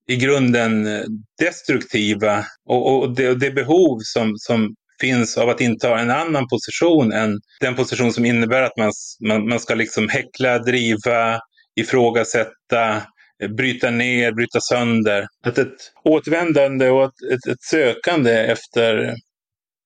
i 0.08 0.16
grunden 0.16 0.86
eh, 0.86 1.04
destruktiva 1.38 2.44
och, 2.68 2.98
och, 2.98 3.14
det, 3.14 3.28
och 3.28 3.38
det 3.38 3.50
behov 3.50 3.98
som, 4.02 4.32
som 4.36 4.74
finns 5.00 5.38
av 5.38 5.48
att 5.48 5.60
inta 5.60 5.98
en 5.98 6.10
annan 6.10 6.48
position 6.48 7.12
än 7.12 7.40
den 7.60 7.74
position 7.74 8.12
som 8.12 8.24
innebär 8.24 8.62
att 8.62 8.76
man, 8.76 8.92
man, 9.28 9.48
man 9.48 9.60
ska 9.60 9.74
liksom 9.74 10.08
häckla, 10.08 10.58
driva, 10.58 11.40
ifrågasätta, 11.76 13.02
eh, 13.42 13.48
bryta 13.48 13.90
ner, 13.90 14.32
bryta 14.32 14.60
sönder. 14.60 15.26
Att 15.44 15.58
ett 15.58 15.92
återvändande 16.04 16.88
och 16.88 17.04
ett, 17.04 17.32
ett, 17.32 17.52
ett 17.52 17.62
sökande 17.62 18.32
efter 18.32 19.14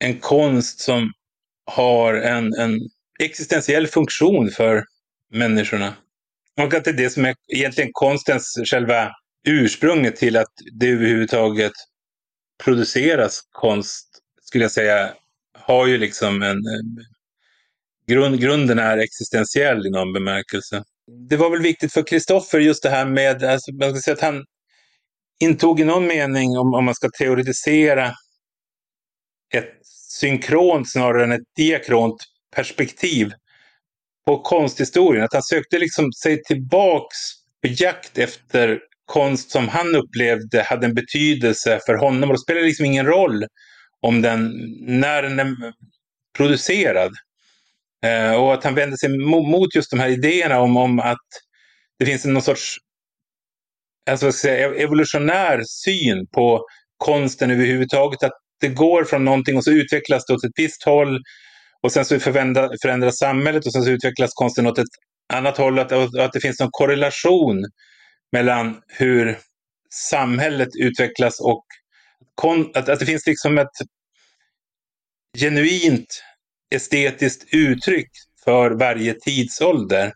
en 0.04 0.18
konst 0.18 0.80
som 0.80 1.12
har 1.66 2.14
en, 2.14 2.54
en 2.54 2.78
existentiell 3.20 3.86
funktion 3.86 4.50
för 4.50 4.84
människorna. 5.32 5.94
Och 6.60 6.74
att 6.74 6.84
det 6.84 6.90
är 6.90 6.94
det 6.94 7.10
som 7.10 7.24
är 7.24 7.34
egentligen 7.54 7.90
konstens 7.92 8.58
själva 8.70 9.10
ursprunget 9.44 10.16
till 10.16 10.36
att 10.36 10.52
det 10.72 10.88
överhuvudtaget 10.88 11.72
produceras 12.64 13.40
konst, 13.50 14.08
skulle 14.42 14.64
jag 14.64 14.72
säga, 14.72 15.14
har 15.58 15.86
ju 15.86 15.98
liksom 15.98 16.42
en... 16.42 16.58
Grund, 18.06 18.40
grunden 18.40 18.78
är 18.78 18.98
existentiell 18.98 19.86
i 19.86 19.90
någon 19.90 20.12
bemärkelse 20.12 20.84
det 21.06 21.36
var 21.36 21.50
väl 21.50 21.62
viktigt 21.62 21.92
för 21.92 22.06
Kristoffer 22.06 22.58
just 22.58 22.82
det 22.82 22.90
här 22.90 23.06
med, 23.06 23.44
alltså, 23.44 23.72
man 23.72 23.90
ska 23.90 24.00
säga 24.00 24.14
att 24.14 24.20
han 24.20 24.44
intog 25.40 25.80
i 25.80 25.84
någon 25.84 26.06
mening, 26.06 26.58
om, 26.58 26.74
om 26.74 26.84
man 26.84 26.94
ska 26.94 27.08
teoretisera, 27.18 28.12
ett 29.54 29.78
synkront 30.20 30.90
snarare 30.90 31.24
än 31.24 31.32
ett 31.32 31.54
diakront 31.56 32.24
perspektiv 32.56 33.32
på 34.26 34.42
konsthistorien. 34.42 35.24
Att 35.24 35.32
han 35.32 35.42
sökte 35.42 35.78
liksom 35.78 36.12
sig 36.12 36.42
tillbaks 36.42 37.16
på 37.62 37.68
jakt 37.68 38.18
efter 38.18 38.80
konst 39.12 39.50
som 39.50 39.68
han 39.68 39.94
upplevde 39.94 40.62
hade 40.62 40.86
en 40.86 40.94
betydelse 40.94 41.80
för 41.86 41.94
honom. 41.94 42.30
Och 42.30 42.36
det 42.36 42.40
spelar 42.40 42.60
liksom 42.60 42.86
ingen 42.86 43.06
roll 43.06 43.44
om 44.00 44.22
den, 44.22 44.52
när 44.80 45.22
den 45.22 45.38
är 45.38 45.72
producerad. 46.36 47.12
Eh, 48.06 48.34
och 48.34 48.54
att 48.54 48.64
han 48.64 48.74
vänder 48.74 48.96
sig 48.96 49.18
mot 49.18 49.74
just 49.74 49.90
de 49.90 50.00
här 50.00 50.08
idéerna 50.08 50.60
om, 50.60 50.76
om 50.76 51.00
att 51.00 51.28
det 51.98 52.06
finns 52.06 52.24
någon 52.24 52.42
sorts 52.42 52.76
alltså, 54.10 54.32
säga, 54.32 54.74
evolutionär 54.74 55.62
syn 55.66 56.26
på 56.26 56.66
konsten 56.96 57.50
överhuvudtaget. 57.50 58.22
Att 58.22 58.38
det 58.60 58.68
går 58.68 59.04
från 59.04 59.24
någonting 59.24 59.56
och 59.56 59.64
så 59.64 59.70
utvecklas 59.70 60.26
det 60.26 60.34
åt 60.34 60.44
ett 60.44 60.56
visst 60.56 60.84
håll. 60.84 61.20
Och 61.82 61.92
sen 61.92 62.04
så 62.04 62.20
förändras 62.20 63.18
samhället 63.18 63.66
och 63.66 63.72
sen 63.72 63.82
så 63.82 63.90
utvecklas 63.90 64.30
konsten 64.34 64.66
åt 64.66 64.78
ett 64.78 64.94
annat 65.32 65.58
håll. 65.58 65.78
Att, 65.78 65.92
att 65.92 66.32
det 66.32 66.40
finns 66.40 66.60
någon 66.60 66.70
korrelation 66.72 67.64
mellan 68.32 68.80
hur 68.88 69.38
samhället 70.10 70.68
utvecklas 70.78 71.40
och 71.40 71.64
att, 72.74 72.88
att 72.88 73.00
det 73.00 73.06
finns 73.06 73.26
liksom 73.26 73.58
ett 73.58 73.68
genuint 75.38 76.22
estetiskt 76.74 77.54
uttryck 77.54 78.10
för 78.44 78.70
varje 78.70 79.14
tidsålder. 79.14 80.12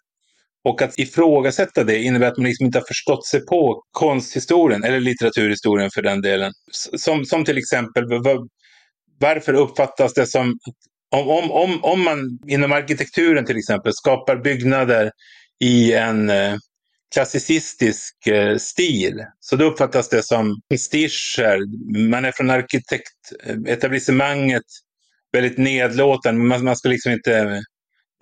Och 0.65 0.83
att 0.83 0.99
ifrågasätta 0.99 1.85
det 1.85 2.03
innebär 2.03 2.27
att 2.27 2.37
man 2.37 2.47
liksom 2.47 2.67
inte 2.67 2.79
har 2.79 2.85
förstått 2.87 3.27
sig 3.27 3.47
på 3.47 3.83
konsthistorien, 3.91 4.85
eller 4.85 5.01
litteraturhistorien 5.01 5.91
för 5.95 6.03
den 6.03 6.21
delen. 6.21 6.53
Som, 6.97 7.25
som 7.25 7.45
till 7.45 7.59
exempel, 7.59 8.05
varför 9.21 9.55
uppfattas 9.55 10.15
det 10.15 10.27
som 10.27 10.59
om, 11.11 11.29
om, 11.29 11.51
om, 11.51 11.85
om 11.85 12.05
man 12.05 12.39
inom 12.47 12.73
arkitekturen 12.73 13.47
till 13.47 13.57
exempel 13.57 13.93
skapar 13.95 14.37
byggnader 14.37 15.11
i 15.61 15.93
en 15.93 16.31
eh, 16.31 16.55
klassicistisk 17.15 18.27
eh, 18.27 18.57
stil. 18.57 19.25
Så 19.41 19.57
då 19.57 19.65
uppfattas 19.65 20.09
det 20.09 20.23
som 20.23 20.61
prestiger. 20.69 21.59
Man 22.09 22.25
är 22.25 22.33
från 22.33 22.51
arkitektetablissemanget 22.51 24.57
eh, 24.57 24.63
väldigt 25.33 25.59
nedlåtande. 25.59 26.41
Man, 26.41 26.65
man 26.65 26.77
ska 26.77 26.89
liksom 26.89 27.13
inte... 27.13 27.63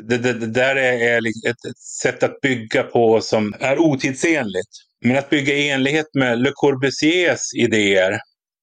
Det, 0.03 0.19
det, 0.19 0.33
det 0.33 0.47
där 0.47 0.77
är, 0.77 1.17
är 1.17 1.21
liksom 1.21 1.51
ett, 1.51 1.65
ett, 1.71 1.79
sätt 1.79 2.23
att 2.23 2.41
bygga 2.41 2.83
på 2.83 3.21
som 3.21 3.55
är 3.61 3.79
otidsenligt. 3.79 4.71
Men 5.05 5.17
att 5.17 5.31
bygga 5.31 5.55
i 5.55 5.71
enlighet 5.71 6.07
med 6.15 6.39
Le 6.39 6.51
Corbusiers 6.55 7.41
idéer 7.57 8.19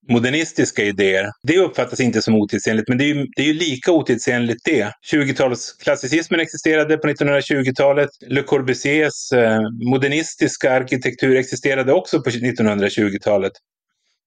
modernistiska 0.10 0.84
idéer. 0.84 1.32
Det 1.44 1.58
uppfattas 1.58 2.00
inte 2.00 2.22
som 2.22 2.36
otidsenligt, 2.36 2.90
men 2.90 2.98
det 2.98 3.04
är 3.04 3.08
ju, 3.08 3.28
det 3.36 3.42
är 3.42 3.46
ju 3.46 3.54
lika 3.54 3.92
otidsenligt 3.92 4.62
det. 4.66 4.92
20-talsklassicismen 5.14 6.40
existerade 6.40 6.98
på 6.98 7.08
1920-talet. 7.08 8.10
Le 8.28 8.44
Corbusiers 8.44 9.32
eh, 9.34 9.60
modernistiska 9.92 10.74
arkitektur 10.74 11.36
existerade 11.36 11.94
också 11.94 12.22
på 12.22 12.30
1920-talet. 12.30 13.54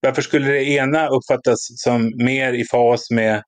Varför 0.01 0.23
skulle 0.23 0.47
det 0.47 0.65
ena 0.65 1.09
uppfattas 1.09 1.59
som 1.77 2.13
mer 2.17 2.53
i 2.53 2.65
fas 2.65 3.11
med 3.11 3.43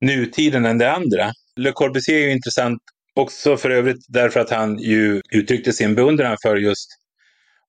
nutiden 0.00 0.66
än 0.66 0.78
det 0.78 0.92
andra? 0.92 1.32
Le 1.56 1.72
Corbusier 1.72 2.16
är 2.16 2.26
ju 2.26 2.32
intressant 2.32 2.78
också 3.14 3.56
för 3.56 3.70
övrigt 3.70 4.04
därför 4.08 4.40
att 4.40 4.50
han 4.50 4.78
ju 4.78 5.20
uttryckte 5.30 5.72
sin 5.72 5.94
beundran 5.94 6.36
för 6.42 6.56
just 6.56 6.88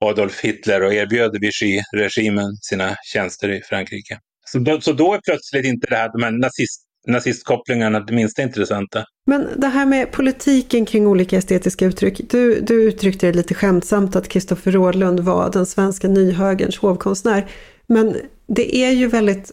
Adolf 0.05 0.39
Hitler 0.41 0.83
och 0.83 0.93
erbjöd 0.93 1.31
Vichy-regimen 1.41 2.55
sina 2.61 2.95
tjänster 3.13 3.49
i 3.49 3.61
Frankrike. 3.61 4.19
Så 4.45 4.59
då, 4.59 4.81
så 4.81 4.93
då 4.93 5.13
är 5.13 5.19
plötsligt 5.25 5.65
inte 5.65 5.87
det 5.87 5.95
här, 5.95 6.11
de 6.11 6.23
här 6.23 6.31
nazist, 6.31 6.81
nazistkopplingarna 7.07 7.99
det 7.99 8.13
minsta 8.13 8.41
intressanta. 8.41 9.03
Men 9.25 9.47
det 9.57 9.67
här 9.67 9.85
med 9.85 10.11
politiken 10.11 10.85
kring 10.85 11.07
olika 11.07 11.37
estetiska 11.37 11.85
uttryck. 11.85 12.21
Du, 12.29 12.61
du 12.61 12.83
uttryckte 12.83 13.27
det 13.27 13.33
lite 13.33 13.53
skämtsamt 13.53 14.15
att 14.15 14.27
Kristoffer 14.27 14.71
Rådlund 14.71 15.19
var 15.19 15.51
den 15.51 15.65
svenska 15.65 16.07
nyhögerns 16.07 16.77
hovkonstnär. 16.77 17.47
Men 17.87 18.15
det 18.47 18.75
är 18.75 18.91
ju 18.91 19.07
väldigt 19.07 19.51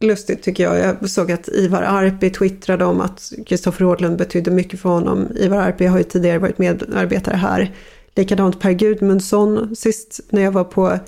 lustigt 0.00 0.42
tycker 0.42 0.64
jag. 0.64 0.78
Jag 0.78 1.10
såg 1.10 1.32
att 1.32 1.48
Ivar 1.48 1.82
Arpi 1.82 2.30
twittrade 2.30 2.84
om 2.84 3.00
att 3.00 3.32
Kristoffer 3.46 3.84
Rådlund 3.84 4.18
betydde 4.18 4.50
mycket 4.50 4.80
för 4.80 4.88
honom. 4.88 5.28
Ivar 5.36 5.58
Arpi 5.58 5.86
har 5.86 5.98
ju 5.98 6.04
tidigare 6.04 6.38
varit 6.38 6.58
medarbetare 6.58 7.36
här. 7.36 7.72
Likadant 8.18 8.60
Per 8.60 8.72
Gudmundsson 8.72 9.76
sist 9.76 10.20
när 10.30 10.42
jag 10.42 10.52
var 10.52 10.64
på, 10.64 10.98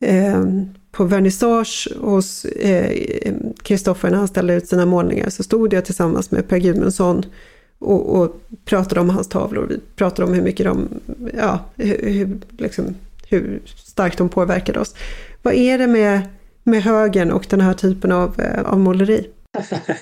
eh, 0.00 0.44
på 0.90 1.04
vernissage 1.04 1.88
hos 2.00 2.44
eh, 2.44 2.92
Kristoffer 3.62 4.08
eh, 4.08 4.12
när 4.12 4.18
han 4.18 4.28
ställde 4.28 4.54
ut 4.54 4.68
sina 4.68 4.86
målningar 4.86 5.30
så 5.30 5.42
stod 5.42 5.72
jag 5.72 5.84
tillsammans 5.84 6.30
med 6.30 6.48
Per 6.48 6.58
Gudmundsson 6.58 7.24
och, 7.78 8.20
och 8.20 8.40
pratade 8.64 9.00
om 9.00 9.10
hans 9.10 9.28
tavlor. 9.28 9.66
Vi 9.66 9.80
pratade 9.96 10.28
om 10.28 10.34
hur 10.34 10.42
mycket 10.42 10.66
de, 10.66 10.88
ja, 11.36 11.64
hur, 11.76 12.38
liksom, 12.58 12.94
hur 13.28 13.60
starkt 13.66 14.18
de 14.18 14.28
påverkade 14.28 14.80
oss. 14.80 14.94
Vad 15.42 15.54
är 15.54 15.78
det 15.78 15.86
med, 15.86 16.20
med 16.62 16.82
högen 16.82 17.32
och 17.32 17.46
den 17.48 17.60
här 17.60 17.74
typen 17.74 18.12
av, 18.12 18.40
eh, 18.40 18.62
av 18.62 18.78
måleri? 18.78 19.26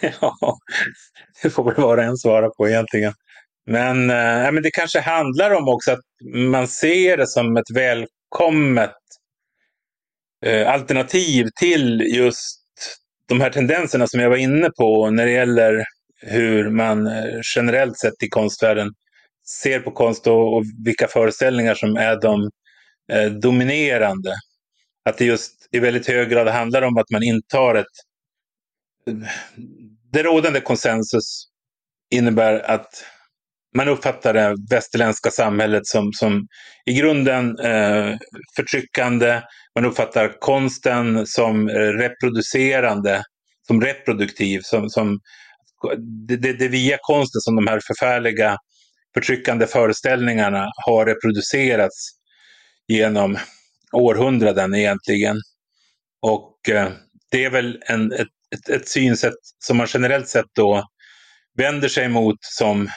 ja, 0.20 0.58
det 1.42 1.50
får 1.50 1.64
väl 1.64 1.74
var 1.74 1.96
och 1.96 2.04
en 2.04 2.16
svara 2.16 2.50
på 2.50 2.68
egentligen. 2.68 3.12
Men, 3.66 4.10
eh, 4.10 4.52
men 4.52 4.62
det 4.62 4.70
kanske 4.70 5.00
handlar 5.00 5.50
om 5.50 5.68
också 5.68 5.92
att 5.92 6.00
man 6.34 6.68
ser 6.68 7.16
det 7.16 7.26
som 7.26 7.56
ett 7.56 7.70
välkommet 7.74 8.96
eh, 10.46 10.72
alternativ 10.72 11.46
till 11.60 12.00
just 12.14 12.62
de 13.28 13.40
här 13.40 13.50
tendenserna 13.50 14.06
som 14.06 14.20
jag 14.20 14.30
var 14.30 14.36
inne 14.36 14.70
på 14.70 15.10
när 15.10 15.26
det 15.26 15.32
gäller 15.32 15.84
hur 16.20 16.70
man 16.70 17.06
eh, 17.06 17.40
generellt 17.56 17.98
sett 17.98 18.22
i 18.22 18.28
konstvärlden 18.28 18.90
ser 19.62 19.80
på 19.80 19.90
konst 19.90 20.26
och, 20.26 20.56
och 20.56 20.64
vilka 20.84 21.08
föreställningar 21.08 21.74
som 21.74 21.96
är 21.96 22.20
de 22.20 22.50
eh, 23.12 23.32
dominerande. 23.32 24.34
Att 25.04 25.18
det 25.18 25.24
just 25.24 25.68
i 25.72 25.78
väldigt 25.78 26.08
hög 26.08 26.28
grad 26.30 26.48
handlar 26.48 26.82
om 26.82 26.96
att 26.98 27.10
man 27.10 27.22
intar 27.22 27.74
ett... 27.74 27.86
Eh, 29.06 29.14
det 30.12 30.22
rådande 30.22 30.60
konsensus 30.60 31.46
innebär 32.10 32.70
att 32.70 33.04
man 33.74 33.88
uppfattar 33.88 34.34
det 34.34 34.54
västerländska 34.70 35.30
samhället 35.30 35.86
som, 35.86 36.12
som 36.12 36.46
i 36.86 36.92
grunden 36.92 37.58
eh, 37.58 38.16
förtryckande. 38.56 39.42
Man 39.74 39.84
uppfattar 39.84 40.40
konsten 40.40 41.26
som 41.26 41.68
eh, 41.68 41.72
reproducerande, 41.72 43.22
som 43.66 43.80
reproduktiv. 43.80 44.60
Som, 44.62 44.88
som, 44.90 45.20
det, 46.28 46.36
det, 46.36 46.68
via 46.68 46.98
konsten 47.00 47.40
som 47.40 47.56
de 47.56 47.66
här 47.66 47.80
förfärliga 47.86 48.56
förtryckande 49.14 49.66
föreställningarna 49.66 50.66
har 50.86 51.06
reproducerats 51.06 52.10
genom 52.88 53.38
århundraden 53.92 54.74
egentligen. 54.74 55.36
Och 56.22 56.68
eh, 56.68 56.88
det 57.30 57.44
är 57.44 57.50
väl 57.50 57.82
en, 57.86 58.12
ett, 58.12 58.28
ett, 58.54 58.68
ett 58.68 58.88
synsätt 58.88 59.34
som 59.64 59.76
man 59.76 59.86
generellt 59.90 60.28
sett 60.28 60.46
då 60.52 60.84
vänder 61.56 61.88
sig 61.88 62.08
mot 62.08 62.36
som 62.40 62.88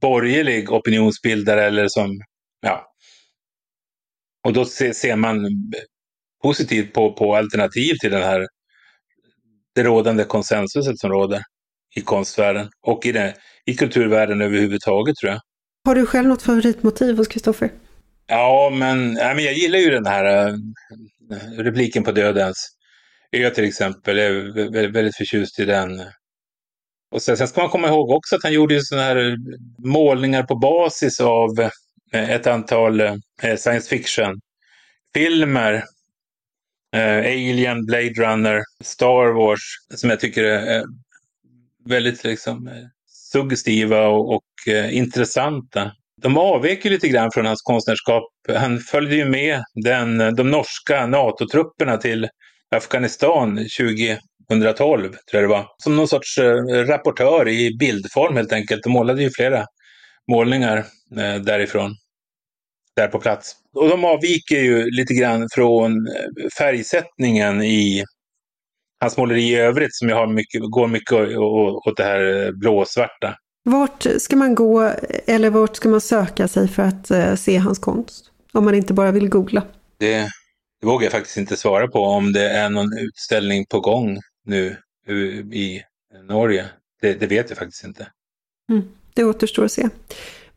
borgerlig 0.00 0.72
opinionsbildare 0.72 1.64
eller 1.64 1.88
som, 1.88 2.20
ja. 2.60 2.84
Och 4.44 4.52
då 4.52 4.64
ser 4.64 5.16
man 5.16 5.46
positivt 6.42 6.92
på, 6.92 7.12
på 7.12 7.36
alternativ 7.36 7.94
till 8.00 8.10
den 8.10 8.22
här, 8.22 8.46
det 9.74 9.82
rådande 9.82 10.24
konsensuset 10.24 10.98
som 10.98 11.10
råder 11.10 11.42
i 11.96 12.00
konstvärlden 12.00 12.68
och 12.86 13.06
i, 13.06 13.12
det, 13.12 13.34
i 13.66 13.74
kulturvärlden 13.74 14.40
överhuvudtaget 14.40 15.16
tror 15.16 15.32
jag. 15.32 15.40
Har 15.84 15.94
du 15.94 16.06
själv 16.06 16.28
något 16.28 16.42
favoritmotiv 16.42 17.16
hos 17.16 17.28
Kristoffer? 17.28 17.70
Ja, 18.26 18.70
men, 18.72 19.16
ja, 19.16 19.34
men 19.34 19.44
jag 19.44 19.54
gillar 19.54 19.78
ju 19.78 19.90
den 19.90 20.06
här 20.06 20.48
uh, 20.48 20.58
repliken 21.58 22.04
på 22.04 22.12
Dödens 22.12 22.78
ö 23.32 23.50
till 23.50 23.64
exempel. 23.64 24.16
Jag 24.16 24.26
är 24.26 24.70
väldigt, 24.72 24.94
väldigt 24.94 25.16
förtjust 25.16 25.60
i 25.60 25.64
den. 25.64 26.02
Och 27.10 27.22
sen, 27.22 27.36
sen 27.36 27.48
ska 27.48 27.60
man 27.60 27.70
komma 27.70 27.88
ihåg 27.88 28.10
också 28.10 28.36
att 28.36 28.42
han 28.42 28.52
gjorde 28.52 28.80
sådana 28.80 29.06
här 29.06 29.30
eh, 29.30 29.36
målningar 29.78 30.42
på 30.42 30.54
basis 30.54 31.20
av 31.20 31.60
eh, 32.12 32.30
ett 32.30 32.46
antal 32.46 33.00
eh, 33.00 33.14
science 33.56 33.88
fiction-filmer. 33.88 35.84
Eh, 36.96 37.18
Alien, 37.18 37.86
Blade 37.86 38.12
Runner, 38.12 38.62
Star 38.84 39.32
Wars, 39.32 39.60
som 39.94 40.10
jag 40.10 40.20
tycker 40.20 40.44
är 40.44 40.78
eh, 40.78 40.84
väldigt 41.84 42.24
liksom, 42.24 42.68
eh, 42.68 42.74
suggestiva 43.06 44.06
och, 44.08 44.34
och 44.34 44.44
intressanta. 44.90 45.92
De 46.22 46.38
avvek 46.38 46.84
lite 46.84 47.08
grann 47.08 47.30
från 47.34 47.46
hans 47.46 47.62
konstnärskap. 47.62 48.24
Han 48.48 48.78
följde 48.78 49.16
ju 49.16 49.24
med 49.24 49.62
den, 49.74 50.18
de 50.18 50.50
norska 50.50 51.06
NATO-trupperna 51.06 51.96
till 51.96 52.28
Afghanistan 52.70 53.68
20... 53.68 54.18
2012, 54.52 55.02
tror 55.02 55.18
jag 55.30 55.42
det 55.42 55.48
var. 55.48 55.66
Som 55.78 55.96
någon 55.96 56.08
sorts 56.08 56.38
eh, 56.38 56.54
rapportör 56.64 57.48
i 57.48 57.76
bildform 57.78 58.36
helt 58.36 58.52
enkelt. 58.52 58.82
De 58.82 58.92
målade 58.92 59.22
ju 59.22 59.30
flera 59.30 59.66
målningar 60.30 60.76
eh, 61.16 61.34
därifrån, 61.34 61.96
där 62.96 63.08
på 63.08 63.20
plats. 63.20 63.56
Och 63.74 63.88
de 63.88 64.04
avviker 64.04 64.60
ju 64.60 64.90
lite 64.90 65.14
grann 65.14 65.48
från 65.52 65.92
eh, 65.92 66.48
färgsättningen 66.58 67.62
i 67.62 68.04
hans 69.00 69.16
måleri 69.16 69.42
i 69.42 69.56
övrigt 69.56 69.94
som 69.94 70.08
jag 70.08 70.16
har 70.16 70.26
mycket, 70.26 70.60
går 70.70 70.86
mycket 70.86 71.12
åt 71.86 71.96
det 71.96 72.04
här 72.04 72.52
blåsvarta. 72.52 73.34
Vart 73.64 74.06
ska 74.18 74.36
man 74.36 74.54
gå 74.54 74.92
eller 75.26 75.50
vart 75.50 75.76
ska 75.76 75.88
man 75.88 76.00
söka 76.00 76.48
sig 76.48 76.68
för 76.68 76.82
att 76.82 77.38
se 77.40 77.56
hans 77.56 77.78
konst? 77.78 78.24
Om 78.52 78.64
man 78.64 78.74
inte 78.74 78.94
bara 78.94 79.10
vill 79.10 79.28
googla. 79.28 79.62
Det, 79.98 80.28
det 80.80 80.86
vågar 80.86 81.04
jag 81.04 81.12
faktiskt 81.12 81.36
inte 81.36 81.56
svara 81.56 81.88
på 81.88 81.98
om 81.98 82.32
det 82.32 82.50
är 82.50 82.70
någon 82.70 82.98
utställning 82.98 83.66
på 83.66 83.80
gång 83.80 84.18
nu 84.48 84.76
eh, 85.06 85.14
i 85.38 85.82
Norge. 86.24 86.66
Det, 87.00 87.14
det 87.14 87.26
vet 87.26 87.50
jag 87.50 87.58
faktiskt 87.58 87.84
inte. 87.84 88.06
Mm, 88.70 88.84
det 89.14 89.24
återstår 89.24 89.64
att 89.64 89.72
se. 89.72 89.88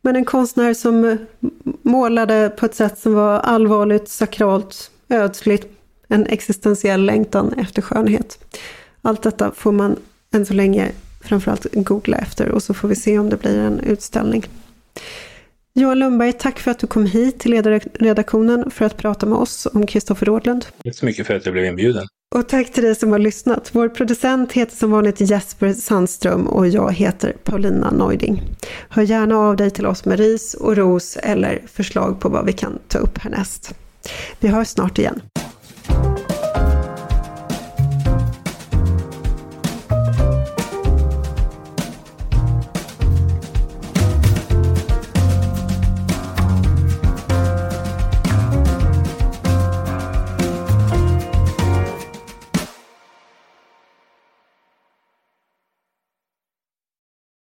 Men 0.00 0.16
en 0.16 0.24
konstnär 0.24 0.74
som 0.74 1.04
eh, 1.04 1.16
målade 1.82 2.52
på 2.58 2.66
ett 2.66 2.74
sätt 2.74 2.98
som 2.98 3.14
var 3.14 3.38
allvarligt, 3.38 4.08
sakralt, 4.08 4.90
ödsligt, 5.08 5.66
en 6.08 6.26
existentiell 6.26 7.04
längtan 7.04 7.52
efter 7.52 7.82
skönhet. 7.82 8.44
Allt 9.02 9.22
detta 9.22 9.50
får 9.50 9.72
man 9.72 9.96
än 10.34 10.46
så 10.46 10.54
länge 10.54 10.92
framförallt 11.20 11.66
googla 11.72 12.16
efter 12.16 12.48
och 12.48 12.62
så 12.62 12.74
får 12.74 12.88
vi 12.88 12.96
se 12.96 13.18
om 13.18 13.30
det 13.30 13.36
blir 13.36 13.58
en 13.58 13.80
utställning. 13.80 14.46
Johan 15.74 15.98
Lundberg, 15.98 16.32
tack 16.32 16.58
för 16.58 16.70
att 16.70 16.78
du 16.78 16.86
kom 16.86 17.06
hit 17.06 17.38
till 17.38 17.50
ledarredaktionen 17.50 18.70
för 18.70 18.84
att 18.84 18.96
prata 18.96 19.26
med 19.26 19.38
oss 19.38 19.66
om 19.74 19.86
Kristoffer 19.86 20.26
Rådlund. 20.26 20.66
Tack 20.84 20.94
så 20.94 21.06
mycket 21.06 21.26
för 21.26 21.34
att 21.34 21.46
jag 21.46 21.52
blev 21.52 21.64
inbjuden. 21.64 22.06
Och 22.34 22.48
tack 22.48 22.72
till 22.72 22.84
dig 22.84 22.94
som 22.94 23.12
har 23.12 23.18
lyssnat. 23.18 23.70
Vår 23.72 23.88
producent 23.88 24.52
heter 24.52 24.76
som 24.76 24.90
vanligt 24.90 25.20
Jesper 25.20 25.72
Sandström 25.72 26.46
och 26.46 26.68
jag 26.68 26.92
heter 26.92 27.36
Paulina 27.44 27.90
Neuding. 27.90 28.42
Hör 28.88 29.02
gärna 29.02 29.38
av 29.38 29.56
dig 29.56 29.70
till 29.70 29.86
oss 29.86 30.04
med 30.04 30.18
ris 30.18 30.54
och 30.54 30.76
ros 30.76 31.16
eller 31.16 31.62
förslag 31.66 32.20
på 32.20 32.28
vad 32.28 32.46
vi 32.46 32.52
kan 32.52 32.78
ta 32.88 32.98
upp 32.98 33.18
härnäst. 33.18 33.74
Vi 34.40 34.48
hörs 34.48 34.68
snart 34.68 34.98
igen. 34.98 35.20